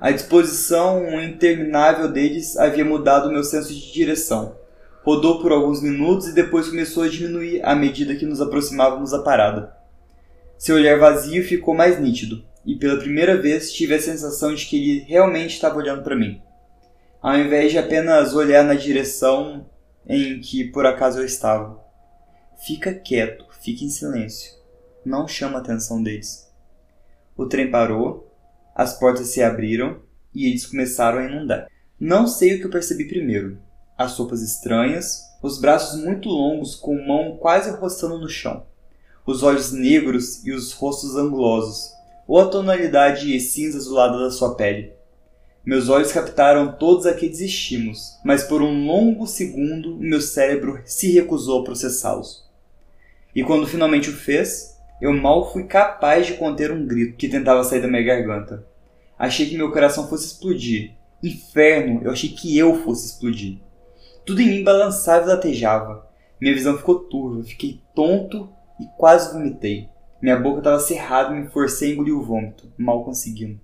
[0.00, 4.56] A disposição interminável deles havia mudado meu senso de direção.
[5.02, 9.18] Rodou por alguns minutos e depois começou a diminuir à medida que nos aproximávamos da
[9.18, 9.76] parada.
[10.56, 14.76] Seu olhar vazio ficou mais nítido, e pela primeira vez tive a sensação de que
[14.76, 16.40] ele realmente estava olhando para mim,
[17.20, 19.66] ao invés de apenas olhar na direção
[20.06, 21.82] em que por acaso eu estava.
[22.64, 24.52] Fica quieto, fique em silêncio.
[25.04, 26.48] Não chama a atenção deles.
[27.36, 28.27] O trem parou
[28.78, 29.98] as portas se abriram
[30.32, 31.66] e eles começaram a inundar.
[31.98, 33.58] Não sei o que eu percebi primeiro:
[33.98, 38.64] as sopas estranhas, os braços muito longos com mão quase roçando no chão,
[39.26, 41.90] os olhos negros e os rostos angulosos,
[42.28, 44.92] ou a tonalidade cinza azulada da sua pele.
[45.66, 51.60] Meus olhos captaram todos aqueles estímulos, mas por um longo segundo meu cérebro se recusou
[51.60, 52.48] a processá-los.
[53.34, 57.62] E quando finalmente o fez, eu mal fui capaz de conter um grito que tentava
[57.62, 58.66] sair da minha garganta.
[59.18, 60.92] Achei que meu coração fosse explodir.
[61.22, 63.58] Inferno, eu achei que eu fosse explodir.
[64.24, 66.08] Tudo em mim balançava e latejava.
[66.40, 68.48] Minha visão ficou turva, fiquei tonto
[68.80, 69.88] e quase vomitei.
[70.20, 73.60] Minha boca estava cerrada e me forcei a engolir o vômito, mal conseguindo.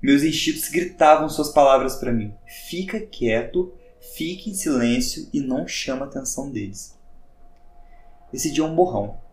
[0.00, 2.34] Meus instintos gritavam suas palavras para mim.
[2.46, 3.72] Fica quieto,
[4.14, 6.98] fique em silêncio e não chama a atenção deles.
[8.32, 9.23] Esse dia é um borrão.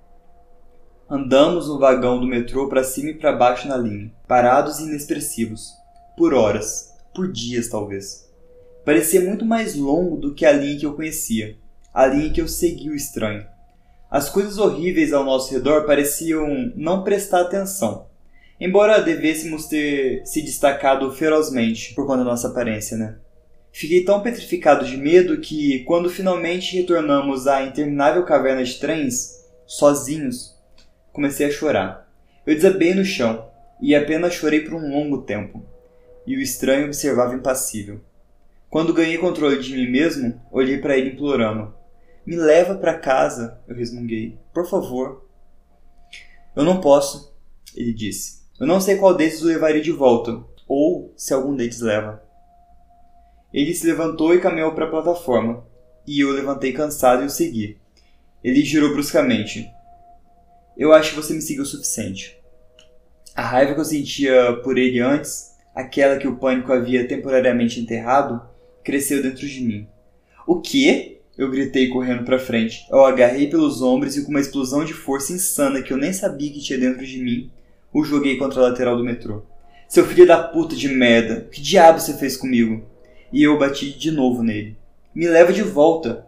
[1.14, 5.74] Andamos no vagão do metrô para cima e para baixo na linha, parados e inexpressivos,
[6.16, 8.32] por horas, por dias talvez.
[8.86, 11.58] Parecia muito mais longo do que a linha que eu conhecia,
[11.94, 13.46] a linha que eu segui o estranho.
[14.10, 18.06] As coisas horríveis ao nosso redor pareciam não prestar atenção,
[18.58, 23.18] embora devêssemos ter se destacado ferozmente por conta da nossa aparência, né?
[23.74, 30.61] Fiquei tão petrificado de medo que, quando finalmente retornamos à interminável caverna de trens, sozinhos,
[31.12, 32.12] comecei a chorar.
[32.46, 33.50] Eu desabei no chão
[33.82, 35.66] e apenas chorei por um longo tempo.
[36.26, 38.00] E o estranho observava impassível.
[38.70, 41.74] Quando ganhei controle de mim mesmo, olhei para ele implorando.
[42.26, 44.38] Me leva para casa, eu resmunguei.
[44.54, 45.26] Por favor.
[46.56, 47.34] Eu não posso,
[47.76, 48.42] ele disse.
[48.60, 52.24] Eu não sei qual deles o levaria de volta, ou se algum deles leva.
[53.54, 55.66] Ele se levantou e caminhou para a plataforma,
[56.06, 57.78] e eu levantei cansado e o segui.
[58.44, 59.70] Ele girou bruscamente.
[60.82, 62.40] Eu acho que você me seguiu o suficiente.
[63.36, 68.42] A raiva que eu sentia por ele antes, aquela que o pânico havia temporariamente enterrado,
[68.84, 69.88] cresceu dentro de mim.
[70.48, 71.20] O quê?
[71.38, 72.88] Eu gritei correndo para frente.
[72.90, 76.52] Eu agarrei pelos ombros e com uma explosão de força insana que eu nem sabia
[76.52, 77.52] que tinha dentro de mim,
[77.94, 79.44] o joguei contra a lateral do metrô.
[79.88, 82.84] Seu filho da puta de merda, que diabo você fez comigo?
[83.32, 84.76] E eu bati de novo nele.
[85.14, 86.26] Me leva de volta.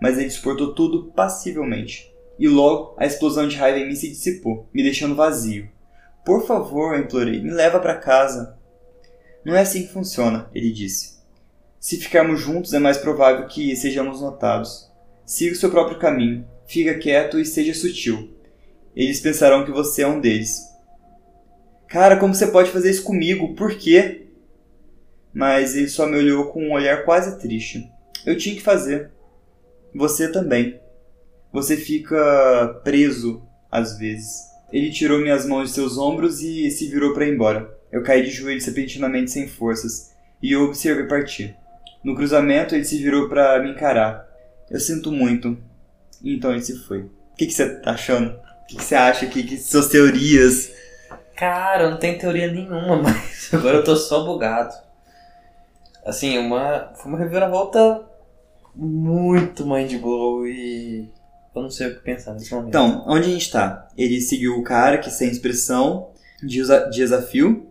[0.00, 4.68] Mas ele suportou tudo passivelmente e logo a explosão de raiva em mim se dissipou,
[4.72, 5.68] me deixando vazio.
[6.24, 8.56] Por favor, eu implorei, me leva para casa.
[9.44, 11.20] Não é assim que funciona, ele disse.
[11.80, 14.88] Se ficarmos juntos, é mais provável que sejamos notados.
[15.26, 18.30] Siga o seu próprio caminho, fica quieto e seja sutil.
[18.94, 20.60] Eles pensarão que você é um deles.
[21.88, 23.54] Cara, como você pode fazer isso comigo?
[23.54, 24.26] Por quê?
[25.32, 27.90] Mas ele só me olhou com um olhar quase triste.
[28.24, 29.10] Eu tinha que fazer.
[29.94, 30.80] Você também.
[31.52, 34.50] Você fica preso às vezes.
[34.72, 37.70] Ele tirou minhas mãos de seus ombros e se virou para ir embora.
[37.90, 40.12] Eu caí de joelhos repentinamente sem forças
[40.42, 41.54] e o observei partir.
[42.02, 44.26] No cruzamento, ele se virou para me encarar.
[44.70, 45.58] Eu sinto muito.
[46.24, 47.00] Então ele se foi.
[47.00, 48.30] O que, você tá achando?
[48.30, 49.26] O que, você acha?
[49.26, 50.72] Que, que suas teorias?
[51.36, 54.74] Cara, não tenho teoria nenhuma, mas agora eu tô só bugado.
[56.04, 58.02] Assim, uma, foi uma reviravolta
[58.74, 61.10] muito mind blow e
[61.54, 62.68] eu não sei o que pensar nesse momento.
[62.68, 63.88] Então, onde a gente tá?
[63.96, 66.10] Ele seguiu o cara que sem expressão
[66.42, 67.68] de desafio.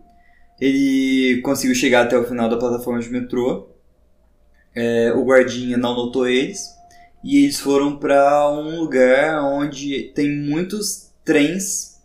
[0.60, 3.68] Ele conseguiu chegar até o final da plataforma de metrô.
[4.74, 6.68] É, o guardinha não notou eles.
[7.24, 12.00] E eles foram para um lugar onde tem muitos trens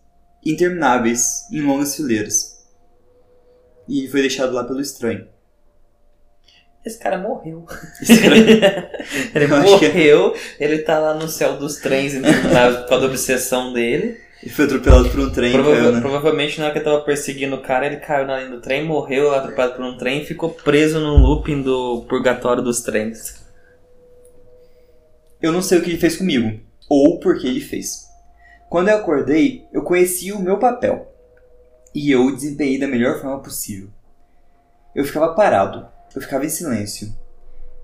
[0.45, 2.57] intermináveis em longas fileiras.
[3.87, 5.27] E ele foi deixado lá pelo estranho.
[6.87, 7.65] Esse cara morreu.
[9.35, 13.11] Ele Eu é- morreu, ele tá lá no céu dos trens intermináveis por causa da
[13.11, 14.17] obsessão dele.
[14.41, 15.99] ele foi atropelado por um trem, Prova- caiu, né?
[15.99, 18.85] Provavelmente na hora que ele tava perseguindo o cara, ele caiu na linha do trem,
[18.85, 23.45] morreu atropelado por um trem e ficou preso no looping do purgatório dos trens.
[25.41, 28.07] Eu não sei o que ele fez comigo, ou por que ele fez.
[28.69, 31.13] Quando eu acordei, eu conheci o meu papel.
[31.93, 33.89] E eu o desempenhei da melhor forma possível.
[34.95, 37.13] Eu ficava parado, eu ficava em silêncio.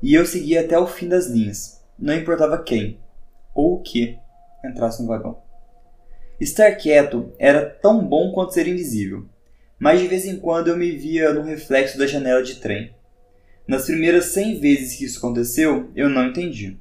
[0.02, 3.00] E eu seguia até o fim das linhas, não importava quem,
[3.54, 4.18] ou o que,
[4.64, 5.42] entrasse no vagão.
[6.40, 9.26] Estar quieto era tão bom quanto ser invisível,
[9.80, 12.94] mas de vez em quando eu me via no reflexo da janela de trem.
[13.68, 16.80] Nas primeiras 100 vezes que isso aconteceu, eu não entendi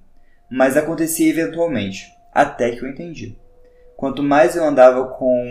[0.53, 3.39] mas acontecia eventualmente, até que eu entendi.
[3.97, 5.51] Quanto mais eu andava com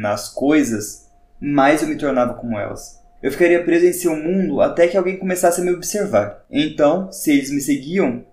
[0.00, 1.08] nas coisas,
[1.40, 2.95] mais eu me tornava como elas.
[3.22, 6.44] Eu ficaria preso em seu mundo até que alguém começasse a me observar.
[6.50, 8.24] Então, se eles me seguiam,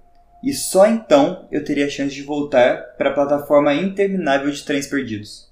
[0.44, 4.88] e só então eu teria a chance de voltar para a plataforma interminável de trens
[4.88, 5.52] perdidos.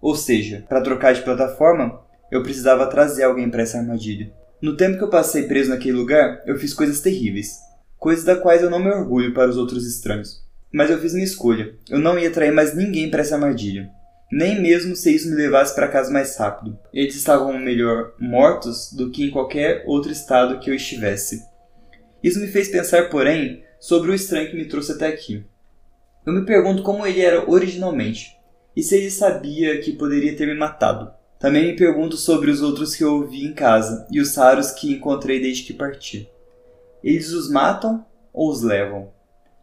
[0.00, 4.32] Ou seja, para trocar de plataforma, eu precisava trazer alguém para essa armadilha.
[4.60, 8.62] No tempo que eu passei preso naquele lugar, eu fiz coisas terríveis coisas da quais
[8.62, 10.42] eu não me orgulho para os outros estranhos.
[10.72, 11.74] Mas eu fiz minha escolha.
[11.88, 13.90] Eu não ia trair mais ninguém para essa armadilha.
[14.30, 16.78] Nem mesmo se isso me levasse para casa mais rápido.
[16.92, 21.42] Eles estavam melhor mortos do que em qualquer outro estado que eu estivesse.
[22.22, 25.44] Isso me fez pensar, porém, sobre o estranho que me trouxe até aqui.
[26.24, 28.36] Eu me pergunto como ele era originalmente,
[28.76, 31.10] e se ele sabia que poderia ter me matado.
[31.38, 34.92] Também me pergunto sobre os outros que eu vi em casa e os raros que
[34.92, 36.28] encontrei desde que parti.
[37.02, 39.10] Eles os matam ou os levam?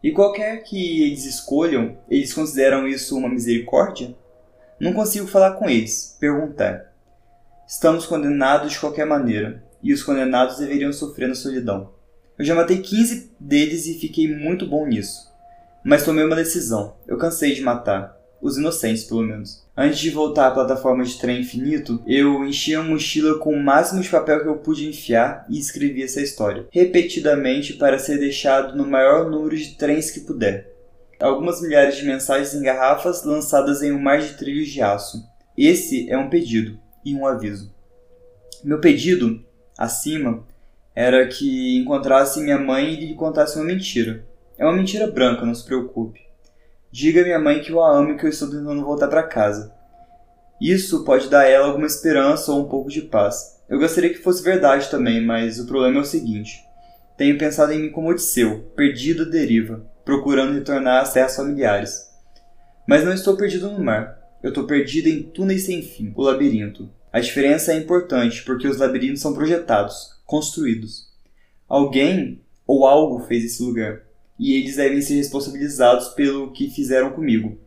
[0.02, 4.14] E qualquer que eles escolham, eles consideram isso uma misericórdia?
[4.80, 6.92] Não consigo falar com eles, perguntar.
[7.66, 11.90] Estamos condenados de qualquer maneira, e os condenados deveriam sofrer na solidão.
[12.38, 15.28] Eu já matei 15 deles e fiquei muito bom nisso.
[15.84, 16.94] Mas tomei uma decisão.
[17.06, 18.16] Eu cansei de matar.
[18.40, 19.66] Os inocentes, pelo menos.
[19.76, 24.00] Antes de voltar à plataforma de trem infinito, eu enchi a mochila com o máximo
[24.00, 28.86] de papel que eu pude enfiar e escrevi essa história, repetidamente para ser deixado no
[28.86, 30.77] maior número de trens que puder.
[31.20, 35.24] Algumas milhares de mensagens em garrafas lançadas em um mar de trilhos de aço.
[35.56, 37.74] Esse é um pedido e um aviso.
[38.62, 39.44] Meu pedido,
[39.76, 40.46] acima,
[40.94, 44.24] era que encontrasse minha mãe e lhe contasse uma mentira.
[44.56, 46.20] É uma mentira branca, não se preocupe.
[46.90, 49.24] Diga à minha mãe que eu a amo e que eu estou tentando voltar para
[49.24, 49.74] casa.
[50.60, 53.60] Isso pode dar a ela alguma esperança ou um pouco de paz.
[53.68, 56.64] Eu gostaria que fosse verdade também, mas o problema é o seguinte.
[57.16, 62.08] Tenho pensado em mim como Odisseu, perdido à deriva, procurando retornar às terras familiares.
[62.86, 64.18] Mas não estou perdido no mar.
[64.42, 66.88] Eu estou perdido em túneis sem fim, o labirinto.
[67.12, 71.12] A diferença é importante porque os labirintos são projetados, construídos.
[71.68, 74.00] Alguém ou algo fez esse lugar
[74.38, 77.58] e eles devem ser responsabilizados pelo que fizeram comigo.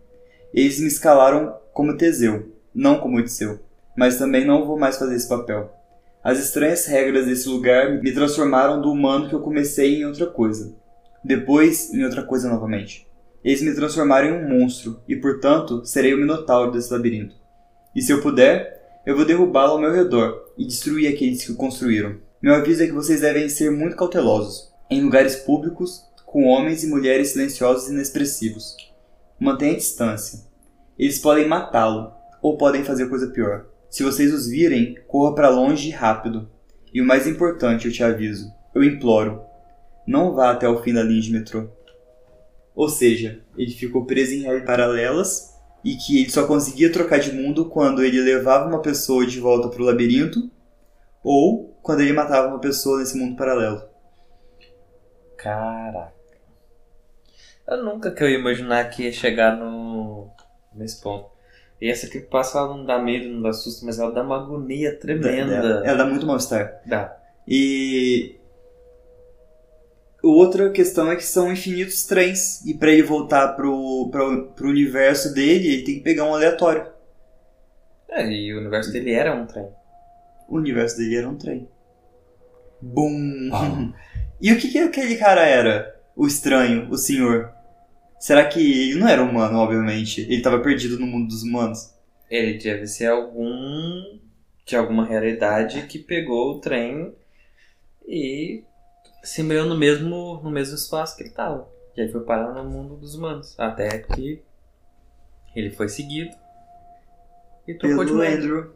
[0.51, 3.59] Eles me escalaram como Teseu, não como Odisseu,
[3.95, 5.71] mas também não vou mais fazer esse papel.
[6.23, 10.80] As estranhas regras desse lugar me transformaram do humano que eu comecei em outra coisa,
[11.23, 13.07] depois em outra coisa novamente.
[13.43, 17.35] Eles me transformaram em um monstro e, portanto, serei o minotauro desse labirinto.
[17.95, 21.55] E se eu puder, eu vou derrubá-lo ao meu redor e destruir aqueles que o
[21.55, 22.17] construíram.
[22.41, 24.71] Meu aviso é que vocês devem ser muito cautelosos.
[24.89, 28.75] Em lugares públicos, com homens e mulheres silenciosos e inexpressivos.
[29.39, 30.39] Mantenha a distância.
[30.97, 33.65] Eles podem matá-lo, ou podem fazer coisa pior.
[33.89, 36.49] Se vocês os virem, corra para longe e rápido.
[36.93, 39.41] E o mais importante, eu te aviso, eu imploro,
[40.05, 41.69] não vá até o fim da linha de metrô.
[42.75, 45.51] Ou seja, ele ficou preso em realidades paralelas
[45.83, 49.67] e que ele só conseguia trocar de mundo quando ele levava uma pessoa de volta
[49.69, 50.49] para o labirinto
[51.23, 53.83] ou quando ele matava uma pessoa nesse mundo paralelo.
[55.37, 56.13] Caraca.
[57.67, 60.29] Eu nunca que eu ia imaginar que ia chegar no
[60.73, 61.29] nesse ponto.
[61.79, 64.37] E essa que passa ela não dá medo, não dá susto, mas ela dá uma
[64.37, 65.55] agonia tremenda.
[65.55, 66.81] Ela, ela dá muito mal-estar.
[66.85, 67.17] Dá.
[67.47, 68.39] E
[70.29, 75.33] outra questão é que são infinitos trens e para ele voltar pro, pro, pro universo
[75.33, 76.85] dele, ele tem que pegar um aleatório.
[78.09, 79.69] É, e o universo dele era um trem.
[80.47, 81.67] O universo dele era um trem.
[82.81, 83.49] Bum!
[84.43, 85.95] E o que, que aquele cara era?
[86.15, 87.53] O estranho, o senhor?
[88.19, 88.59] Será que
[88.89, 90.21] ele não era humano, obviamente?
[90.21, 91.93] Ele estava perdido no mundo dos humanos?
[92.27, 94.19] Ele deve ser algum.
[94.65, 97.13] de alguma realidade que pegou o trem
[98.07, 98.63] e
[99.23, 101.67] se meio no mesmo, no mesmo espaço que ele tava.
[101.95, 103.53] E aí foi parar no mundo dos humanos.
[103.59, 104.41] Até que
[105.55, 106.33] Ele foi seguido
[107.67, 108.35] e trocou de Pelo mundo.
[108.37, 108.73] Andrew.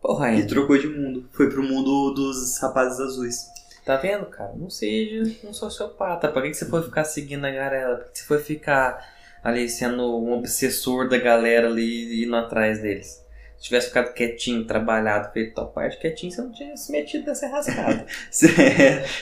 [0.00, 0.48] Porra, E Andrew.
[0.48, 1.28] trocou de mundo.
[1.32, 3.46] Foi pro mundo dos rapazes azuis.
[3.84, 4.52] Tá vendo, cara?
[4.54, 6.28] Não seja um sociopata.
[6.28, 7.96] Pra que, que você foi ficar seguindo a galera?
[7.96, 9.02] Pra que você foi ficar
[9.42, 13.24] ali sendo um obsessor da galera ali indo atrás deles?
[13.60, 17.46] Se tivesse ficado quietinho, trabalhado, feito tal parte quietinho, você não tinha se metido nessa
[17.46, 18.06] rascada.
[18.30, 18.48] Se,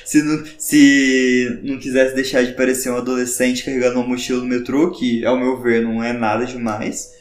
[0.05, 4.93] se, não, se não quisesse deixar de parecer um adolescente carregando uma mochila no metrô,
[4.93, 7.17] que ao meu ver não é nada demais.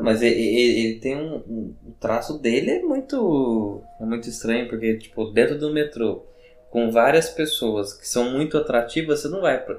[0.00, 3.82] Mas ele, ele- ele tem um, um- O traço dele é muito.
[4.00, 6.24] É muito estranho, porque, tipo, dentro do metrô,
[6.70, 9.76] com várias pessoas que são muito atrativas, você não vai pre-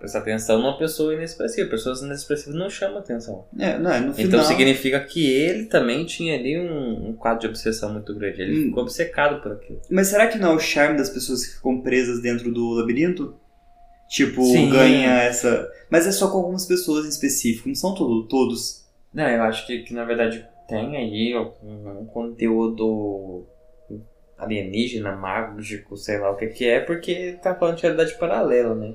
[0.00, 1.68] prestar atenção numa pessoa inexpressiva.
[1.70, 3.44] Pessoas inexpressivas não chamam atenção.
[3.56, 4.28] É, não, é, no final.
[4.28, 8.40] Então significa que ele também tinha ali um, um quadro de obsessão muito grande.
[8.42, 8.64] Ele Hum.
[8.68, 9.80] ficou obcecado por aquilo.
[9.88, 13.36] Mas será que não é o charme das pessoas que ficam presas dentro do labirinto?
[14.08, 14.70] Tipo, Sim.
[14.70, 15.70] ganha essa.
[15.88, 18.84] Mas é só com algumas pessoas em específico, não são todo, todos.
[19.14, 23.46] Não, eu acho que, que na verdade tem aí um, um conteúdo
[24.38, 28.94] alienígena, mágico, sei lá o que que é, porque tá falando de realidade paralela, né?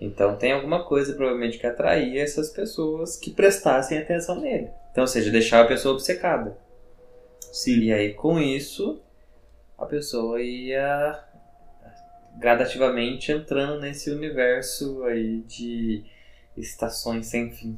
[0.00, 4.68] Então tem alguma coisa provavelmente que atraía essas pessoas que prestassem atenção nele.
[4.90, 6.56] Então, ou seja, deixar a pessoa obcecada.
[7.52, 7.80] Sim.
[7.80, 9.00] E aí com isso
[9.76, 11.24] a pessoa ia
[12.38, 16.04] gradativamente entrando nesse universo aí de
[16.56, 17.76] estações sem fim.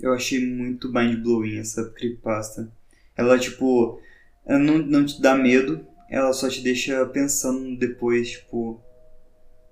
[0.00, 2.70] Eu achei muito mind-blowing essa creepypasta.
[3.16, 4.00] Ela, tipo,
[4.44, 8.80] ela não, não te dá medo, ela só te deixa pensando depois, tipo, o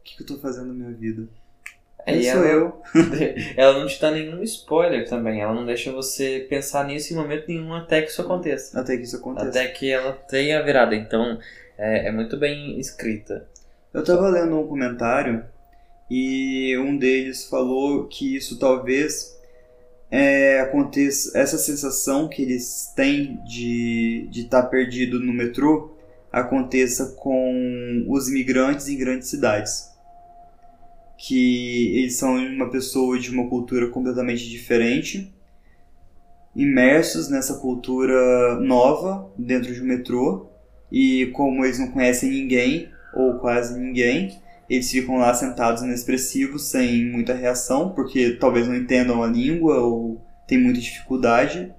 [0.03, 1.29] que, que eu tô fazendo na minha vida?
[2.07, 2.83] Aí sou ela- eu?
[3.57, 7.47] Ela não te dá nenhum spoiler também, ela não deixa você pensar nisso em momento
[7.49, 8.79] nenhum até que isso aconteça.
[8.79, 9.49] Até que isso aconteça.
[9.49, 10.95] Até que ela tenha virada.
[10.95, 11.39] Então
[11.79, 13.47] é, é muito bem escrita.
[13.93, 15.45] Eu tava lendo um comentário
[16.11, 19.39] e um deles falou que isso talvez
[20.11, 25.91] é, aconteça, essa sensação que eles têm de estar perdido no metrô
[26.31, 29.94] aconteça com os imigrantes em grandes cidades.
[31.27, 35.33] Que eles são uma pessoa de uma cultura completamente diferente,
[36.55, 40.49] imersos nessa cultura nova dentro de um metrô,
[40.93, 44.39] e como eles não conhecem ninguém, ou quase ninguém.
[44.69, 50.21] Eles ficam lá sentados inexpressivos, sem muita reação, porque talvez não entendam a língua ou
[50.47, 51.73] tem muita dificuldade.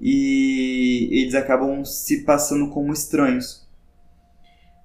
[0.00, 3.66] E eles acabam se passando como estranhos.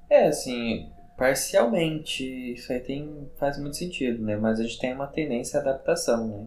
[0.09, 0.89] É, assim,
[1.19, 4.37] parcialmente isso aí tem, faz muito sentido, né?
[4.37, 6.45] Mas a gente tem uma tendência à adaptação, né?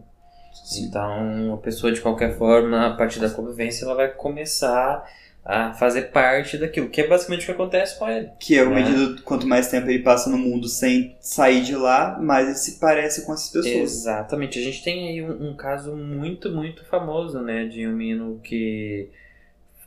[0.77, 5.03] Então, a pessoa de qualquer forma, a partir da convivência, ela vai começar
[5.45, 8.29] a fazer parte daquilo, que é basicamente o que acontece com ele.
[8.39, 8.75] Que é à Né?
[8.75, 12.79] medida quanto mais tempo ele passa no mundo sem sair de lá, mais ele se
[12.79, 13.75] parece com essas pessoas.
[13.75, 14.59] Exatamente.
[14.59, 17.65] A gente tem aí um, um caso muito, muito famoso, né?
[17.65, 19.09] De um menino que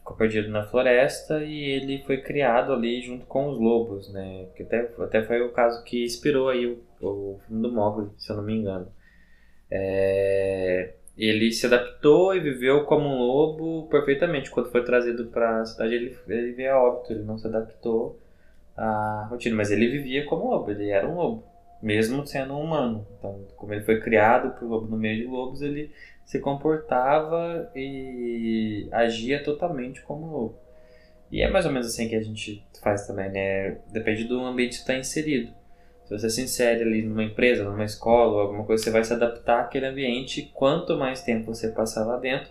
[0.07, 4.46] ficou perdido na floresta e ele foi criado ali junto com os lobos, né?
[4.54, 8.30] Que até, até foi o caso que inspirou aí o, o filme do Mogli, se
[8.30, 8.86] eu não me engano.
[9.68, 14.48] É, ele se adaptou e viveu como um lobo perfeitamente.
[14.48, 18.20] Quando foi trazido para a cidade, ele, ele veio a óbito, ele não se adaptou
[18.76, 23.07] à rotina, mas ele vivia como lobo, ele era um lobo mesmo sendo um humano.
[23.18, 25.90] Então, como ele foi criado por lobo no meio de lobos, ele
[26.27, 30.59] se comportava e agia totalmente como lobo.
[31.31, 33.79] E é mais ou menos assim que a gente faz também, né?
[33.93, 35.53] Depende do ambiente que está inserido.
[36.05, 39.62] Se você se insere ali numa empresa, numa escola alguma coisa, você vai se adaptar
[39.62, 40.51] àquele ambiente.
[40.53, 42.49] Quanto mais tempo você passar lá dentro,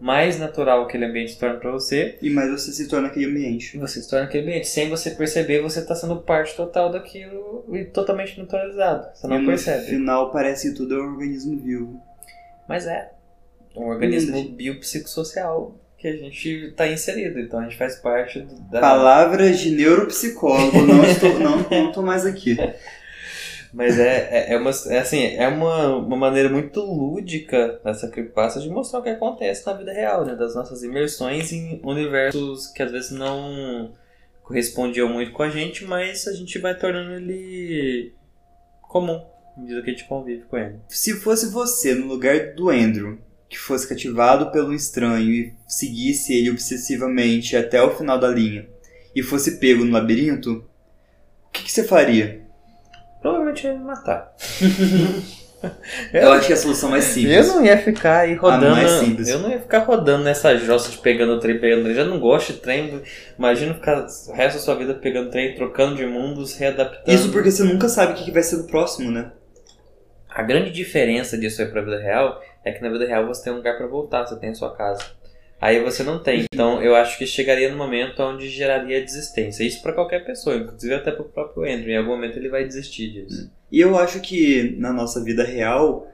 [0.00, 3.76] mais natural aquele ambiente se torna para você E mais você se torna aquele ambiente.
[3.78, 4.68] você se torna aquele ambiente.
[4.68, 9.08] Sem você perceber, você está sendo parte total daquilo e totalmente naturalizado.
[9.14, 9.86] Você não e no percebe.
[9.86, 12.00] final parece que tudo é um organismo vivo.
[12.68, 13.10] Mas é
[13.76, 14.54] um organismo Entendi.
[14.54, 17.40] biopsicossocial que a gente está inserido.
[17.40, 18.40] Então a gente faz parte
[18.70, 18.80] da.
[18.80, 22.56] Palavras de neuropsicólogo, não estou, não, não tô mais aqui.
[23.72, 28.60] Mas é, é, é, uma, é assim, é uma, uma maneira muito lúdica dessa creepypasta
[28.60, 30.34] de mostrar o que acontece na vida real, né?
[30.34, 33.92] Das nossas imersões em universos que às vezes não
[34.42, 38.14] correspondiam muito com a gente, mas a gente vai tornando ele
[38.80, 39.22] comum,
[39.54, 40.76] à medida que a gente convive com ele.
[40.88, 46.50] Se fosse você no lugar do Andrew, que fosse cativado pelo estranho e seguisse ele
[46.50, 48.68] obsessivamente até o final da linha,
[49.14, 50.64] e fosse pego no labirinto,
[51.46, 52.42] o que, que você faria?
[53.20, 54.32] Provavelmente ia me matar.
[56.12, 57.48] Eu acho que é a solução mais simples.
[57.48, 58.76] Eu não ia ficar aí rodando.
[58.76, 59.28] mais simples.
[59.28, 61.94] eu não ia ficar rodando nessa jossa de pegando trem, pegando trem.
[61.94, 63.02] Já não gosto de trem.
[63.36, 67.10] Imagina ficar o resto da sua vida pegando trem, trocando de mundos, readaptando.
[67.10, 69.32] Isso porque você nunca sabe o que, que vai ser do próximo, né?
[70.28, 73.52] A grande diferença disso aí pra vida real é que na vida real você tem
[73.52, 75.02] um lugar para voltar, você tem a sua casa.
[75.60, 76.44] Aí você não tem.
[76.52, 79.64] Então eu acho que chegaria no momento onde geraria desistência.
[79.64, 81.90] Isso para qualquer pessoa, inclusive até para o próprio Andrew.
[81.90, 83.50] Em algum momento ele vai desistir disso.
[83.70, 86.06] E eu acho que na nossa vida real,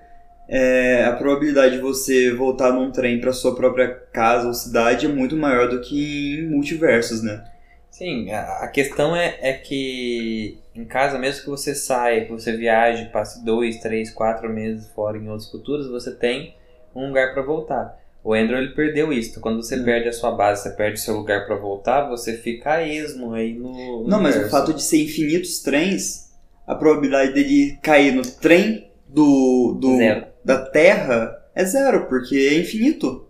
[0.49, 5.09] é, a probabilidade de você voltar num trem para sua própria casa ou cidade é
[5.09, 7.45] muito maior do que em multiversos, né?
[7.91, 13.11] Sim, a questão é, é que em casa, mesmo que você saia, que você viaje,
[13.13, 16.55] passe dois, três, quatro meses fora em outros futuros, você tem
[16.95, 18.01] um lugar para voltar.
[18.25, 19.39] O Andrew ele perdeu isso.
[19.41, 19.85] Quando você hum.
[19.85, 24.09] perde a sua base, você perde seu lugar para voltar, você fica esmo aí no.
[24.09, 24.23] Não, universo.
[24.23, 26.33] mas o fato de ser infinitos trens,
[26.67, 29.99] a probabilidade dele cair no trem do, do
[30.45, 33.29] da Terra é zero, porque é infinito.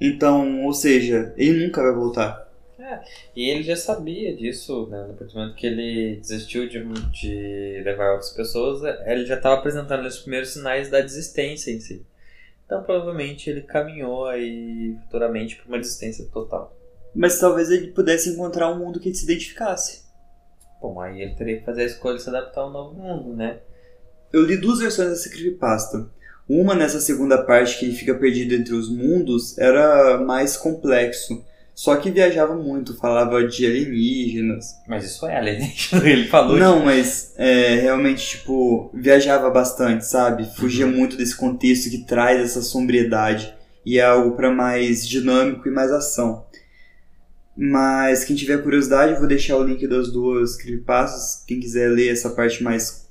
[0.00, 2.49] Então, ou seja, ele nunca vai voltar.
[2.90, 3.00] É,
[3.36, 5.06] e ele já sabia disso, né?
[5.06, 6.82] No momento que ele desistiu de,
[7.12, 12.04] de levar outras pessoas, ele já estava apresentando os primeiros sinais da desistência em si.
[12.66, 16.76] Então provavelmente ele caminhou aí futuramente para uma existência total.
[17.14, 20.02] Mas talvez ele pudesse encontrar um mundo que ele se identificasse.
[20.80, 23.58] Bom, aí ele teria que fazer a escolha de se adaptar ao novo mundo, né?
[24.32, 26.08] Eu li duas versões dessa creepypasta.
[26.48, 31.44] Uma nessa segunda parte que ele fica perdido entre os mundos era mais complexo.
[31.80, 34.78] Só que viajava muito, falava de alienígenas.
[34.86, 36.58] Mas isso é alienígena, ele falou.
[36.58, 40.44] Não, mas é, realmente, tipo, viajava bastante, sabe?
[40.56, 40.92] Fugia uhum.
[40.92, 43.54] muito desse contexto que traz essa sombriedade.
[43.86, 46.44] E é algo para mais dinâmico e mais ação.
[47.56, 51.46] Mas quem tiver curiosidade, vou deixar o link das duas creepypastas.
[51.46, 53.08] Quem quiser ler essa parte mais.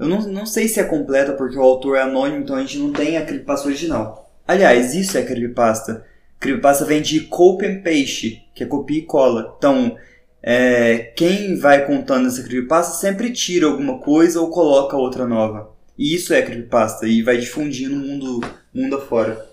[0.00, 2.78] Eu não, não sei se é completa porque o autor é anônimo, então a gente
[2.78, 4.32] não tem a creepypasta original.
[4.48, 6.15] Aliás, isso é creepypasta
[6.46, 9.56] Creepypasta vem de copy and paste, que é copia e cola.
[9.58, 9.96] Então,
[10.40, 15.74] é, quem vai contando essa creepypasta sempre tira alguma coisa ou coloca outra nova.
[15.98, 18.40] E isso é creepypasta e vai difundindo o mundo,
[18.72, 19.44] mundo afora.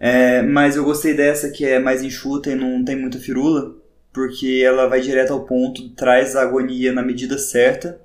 [0.00, 3.76] É, mas eu gostei dessa que é mais enxuta e não tem muita firula,
[4.12, 8.00] porque ela vai direto ao ponto, traz a agonia na medida certa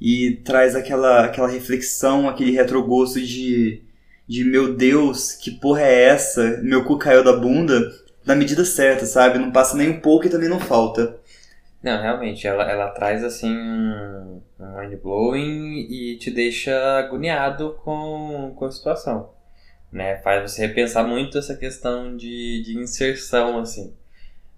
[0.00, 3.89] e traz aquela, aquela reflexão, aquele retrogosto de
[4.30, 6.60] de meu Deus, que porra é essa?
[6.62, 7.92] Meu cu caiu da bunda,
[8.24, 9.40] na medida certa, sabe?
[9.40, 11.18] Não passa nem um pouco e também não falta.
[11.82, 18.70] Não, realmente, ela, ela traz assim um, mind-blowing e te deixa agoniado com, com a
[18.70, 19.30] situação.
[19.90, 20.18] Né?
[20.18, 23.92] Faz você repensar muito essa questão de, de inserção, assim.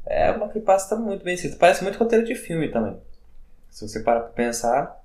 [0.04, 1.56] É uma passa muito bem escrita.
[1.56, 3.00] Parece muito roteiro de filme também.
[3.70, 5.01] Se você parar pra pensar,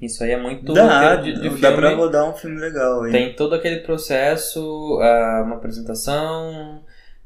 [0.00, 1.60] isso aí é muito dá, de, de filme.
[1.60, 3.12] Dá pra rodar um filme legal aí.
[3.12, 6.82] Tem todo aquele processo, ah, uma apresentação,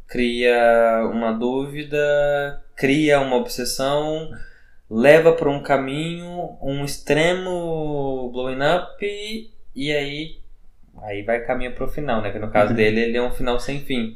[0.07, 4.31] cria uma dúvida, cria uma obsessão,
[4.91, 10.43] leva para um caminho, um extremo blowing up e aí
[11.03, 12.31] aí vai caminho pro final, né?
[12.31, 12.77] Que no caso uhum.
[12.77, 14.14] dele ele é um final sem fim.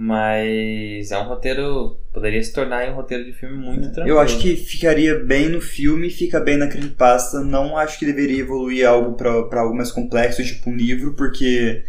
[0.00, 1.98] Mas é um roteiro.
[2.12, 4.08] Poderia se tornar um roteiro de filme muito tranquilo.
[4.08, 7.40] Eu acho que ficaria bem no filme, fica bem na creepypasta.
[7.40, 11.82] Não acho que deveria evoluir algo para algo mais complexo, tipo um livro, porque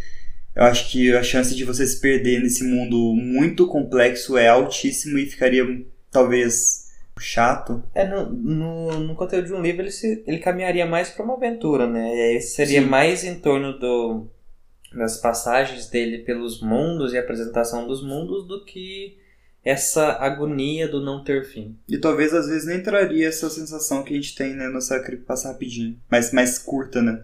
[0.56, 5.16] eu acho que a chance de você se perder nesse mundo muito complexo é altíssimo
[5.16, 5.64] e ficaria
[6.10, 7.80] talvez chato.
[7.94, 11.34] É, no, no, no conteúdo de um livro ele, se, ele caminharia mais para uma
[11.34, 12.12] aventura, né?
[12.12, 12.88] E aí seria Sim.
[12.88, 14.26] mais em torno do
[14.92, 19.18] nas passagens dele pelos mundos e apresentação dos mundos do que
[19.64, 21.76] essa agonia do não ter fim.
[21.88, 25.48] E talvez às vezes nem traria essa sensação que a gente tem, né, nessa creepypasta
[25.48, 27.22] rapidinho, mas mais curta, né?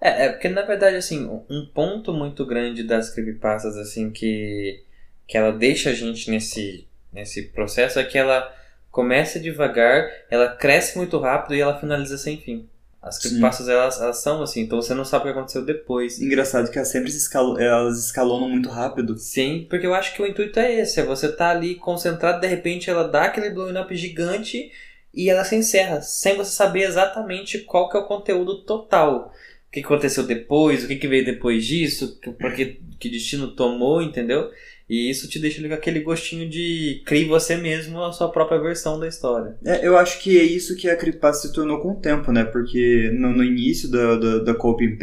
[0.00, 4.82] É, é porque na verdade assim, um ponto muito grande das creepypastas assim que
[5.26, 8.52] que ela deixa a gente nesse nesse processo é que ela
[8.90, 12.68] começa devagar, ela cresce muito rápido e ela finaliza sem fim.
[13.04, 16.18] As creepypastas, elas, elas são assim, então você não sabe o que aconteceu depois.
[16.18, 19.18] Engraçado que elas sempre escalo, elas escalonam muito rápido.
[19.18, 22.46] Sim, porque eu acho que o intuito é esse, é você tá ali concentrado, de
[22.46, 24.72] repente ela dá aquele blowing up gigante
[25.12, 29.32] e ela se encerra, sem você saber exatamente qual que é o conteúdo total.
[29.68, 32.18] O que aconteceu depois, o que, que veio depois disso,
[32.56, 34.50] que, que destino tomou, entendeu?
[34.88, 39.00] E isso te deixa com aquele gostinho de criar você mesmo a sua própria versão
[39.00, 39.56] da história.
[39.64, 42.44] É, eu acho que é isso que a creepypasta se tornou com o tempo, né?
[42.44, 44.98] Porque no, no início da, da, da Copy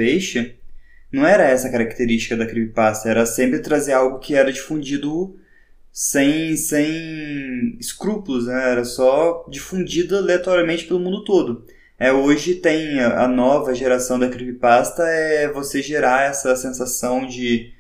[1.11, 5.36] não era essa a característica da creepypasta, era sempre trazer algo que era difundido
[5.91, 8.71] sem, sem escrúpulos, né?
[8.71, 11.65] Era só difundido aleatoriamente pelo mundo todo.
[11.99, 17.73] É, hoje tem a nova geração da creepypasta, é você gerar essa sensação de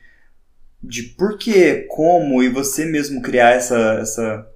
[0.83, 4.51] de por que, como e você mesmo criar essa, essa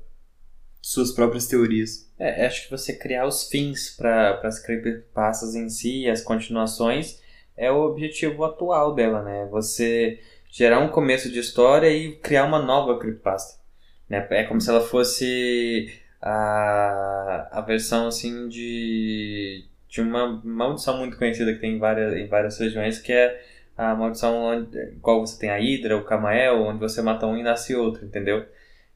[0.81, 2.11] suas próprias teorias.
[2.17, 7.19] É, acho que você criar os fins para as creepypastas em si, as continuações,
[7.57, 9.47] é o objetivo atual dela, né?
[9.51, 10.19] Você
[10.51, 13.59] gerar um começo de história e criar uma nova creepypasta.
[14.07, 14.25] Né?
[14.29, 21.53] É como se ela fosse a, a versão assim de, de uma maldição muito conhecida
[21.53, 23.43] que tem em várias, em várias regiões, que é
[23.77, 27.43] a maldição onde, qual você tem a Hydra, o Camael, onde você mata um e
[27.43, 28.45] nasce outro, entendeu?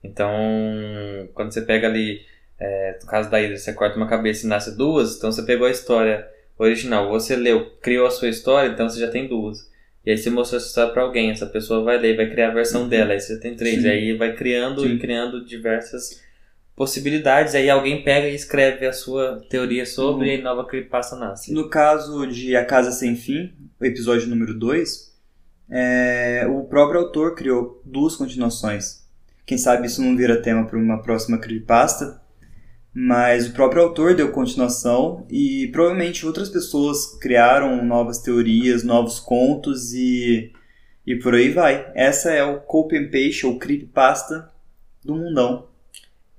[0.04, 0.32] Então,
[1.34, 2.22] quando você pega ali,
[2.60, 5.68] é, no caso da Hydra, você corta uma cabeça e nasce duas, então você pegou
[5.68, 6.28] a história
[6.58, 9.70] original, você leu, criou a sua história, então você já tem duas.
[10.06, 12.54] E aí você mostrou essa história pra alguém, essa pessoa vai ler, vai criar a
[12.54, 12.90] versão uhum.
[12.90, 14.96] dela, aí você tem três, e aí vai criando Sim.
[14.96, 16.22] e criando diversas
[16.80, 20.40] possibilidades, aí alguém pega e escreve a sua teoria sobre uhum.
[20.40, 21.54] e nova creepypasta nasce.
[21.54, 25.14] No caso de A Casa Sem Fim, o episódio número 2,
[25.70, 29.06] é, o próprio autor criou duas continuações.
[29.46, 32.22] Quem sabe isso não vira tema para uma próxima creepypasta,
[32.94, 39.92] mas o próprio autor deu continuação e provavelmente outras pessoas criaram novas teorias, novos contos
[39.92, 40.54] e,
[41.06, 41.92] e por aí vai.
[41.94, 44.50] Essa é o Cope and Paste ou Creepypasta
[45.04, 45.69] do mundão.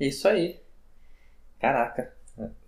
[0.01, 0.57] Isso aí.
[1.61, 2.11] Caraca.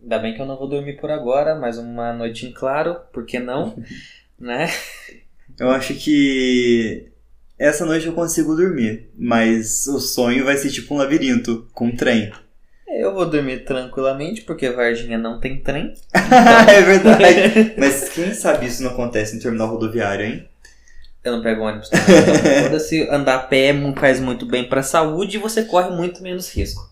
[0.03, 3.25] Ainda bem que eu não vou dormir por agora, mais uma noite em claro, por
[3.25, 3.75] que não?
[4.39, 4.69] né?
[5.59, 7.11] Eu acho que
[7.59, 11.97] essa noite eu consigo dormir, mas o sonho vai ser tipo um labirinto com um
[11.97, 12.31] trem.
[12.87, 15.95] Eu vou dormir tranquilamente, porque Varginha não tem trem.
[16.11, 16.69] Então...
[16.69, 17.75] é verdade.
[17.79, 20.47] Mas quem sabe isso não acontece no terminal rodoviário, hein?
[21.25, 22.67] Eu não pego ônibus também.
[22.67, 26.23] Então, se andar a pé faz muito bem para a saúde e você corre muito
[26.23, 26.92] menos risco.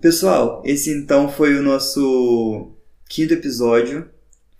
[0.00, 2.70] Pessoal, esse então foi o nosso
[3.08, 4.08] quinto episódio.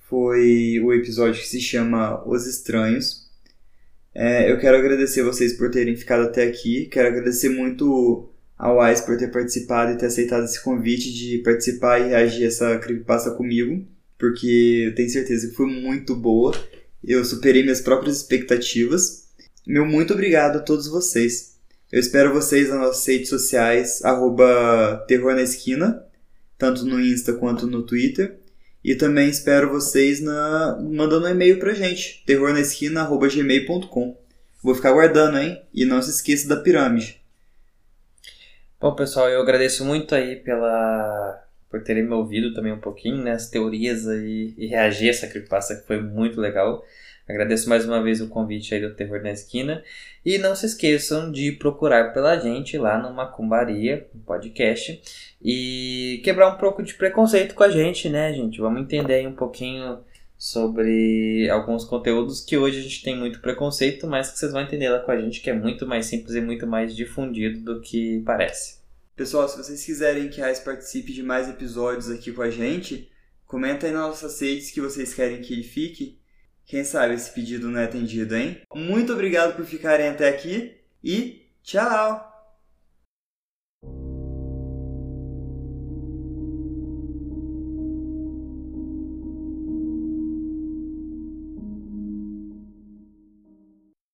[0.08, 3.30] Foi o episódio que se chama Os Estranhos.
[4.12, 6.86] É, eu quero agradecer vocês por terem ficado até aqui.
[6.86, 11.98] Quero agradecer muito ao Ais por ter participado e ter aceitado esse convite de participar
[12.00, 13.86] e reagir a essa creepypasta comigo,
[14.18, 16.54] porque eu tenho certeza que foi muito boa.
[17.02, 19.24] Eu superei minhas próprias expectativas.
[19.66, 21.54] Meu muito obrigado a todos vocês.
[21.92, 26.04] Eu espero vocês nas nossas redes sociais, arroba Terror na Esquina,
[26.58, 28.38] tanto no Insta quanto no Twitter.
[28.82, 34.18] E também espero vocês na mandando um e-mail pra gente, terrornaesquina.gmail.com.
[34.62, 35.62] Vou ficar guardando, hein?
[35.72, 37.23] E não se esqueça da pirâmide.
[38.80, 43.32] Bom, pessoal, eu agradeço muito aí pela por terem me ouvido também um pouquinho, né,
[43.32, 46.84] as teorias aí e reagir a essa creepypasta que foi muito legal.
[47.28, 49.82] Agradeço mais uma vez o convite aí do Terror na Esquina.
[50.24, 55.02] E não se esqueçam de procurar pela gente lá no Macumbaria, no podcast,
[55.42, 58.60] e quebrar um pouco de preconceito com a gente, né, gente?
[58.60, 59.98] Vamos entender aí um pouquinho
[60.46, 64.88] sobre alguns conteúdos que hoje a gente tem muito preconceito, mas que vocês vão entender
[64.88, 68.22] lá com a gente que é muito mais simples e muito mais difundido do que
[68.26, 68.78] parece.
[69.16, 73.10] Pessoal, se vocês quiserem que a Raiz participe de mais episódios aqui com a gente,
[73.46, 76.18] comenta aí nas nossas redes que vocês querem que ele fique
[76.66, 78.60] quem sabe esse pedido não é atendido, hein?
[78.74, 82.33] Muito obrigado por ficarem até aqui e tchau!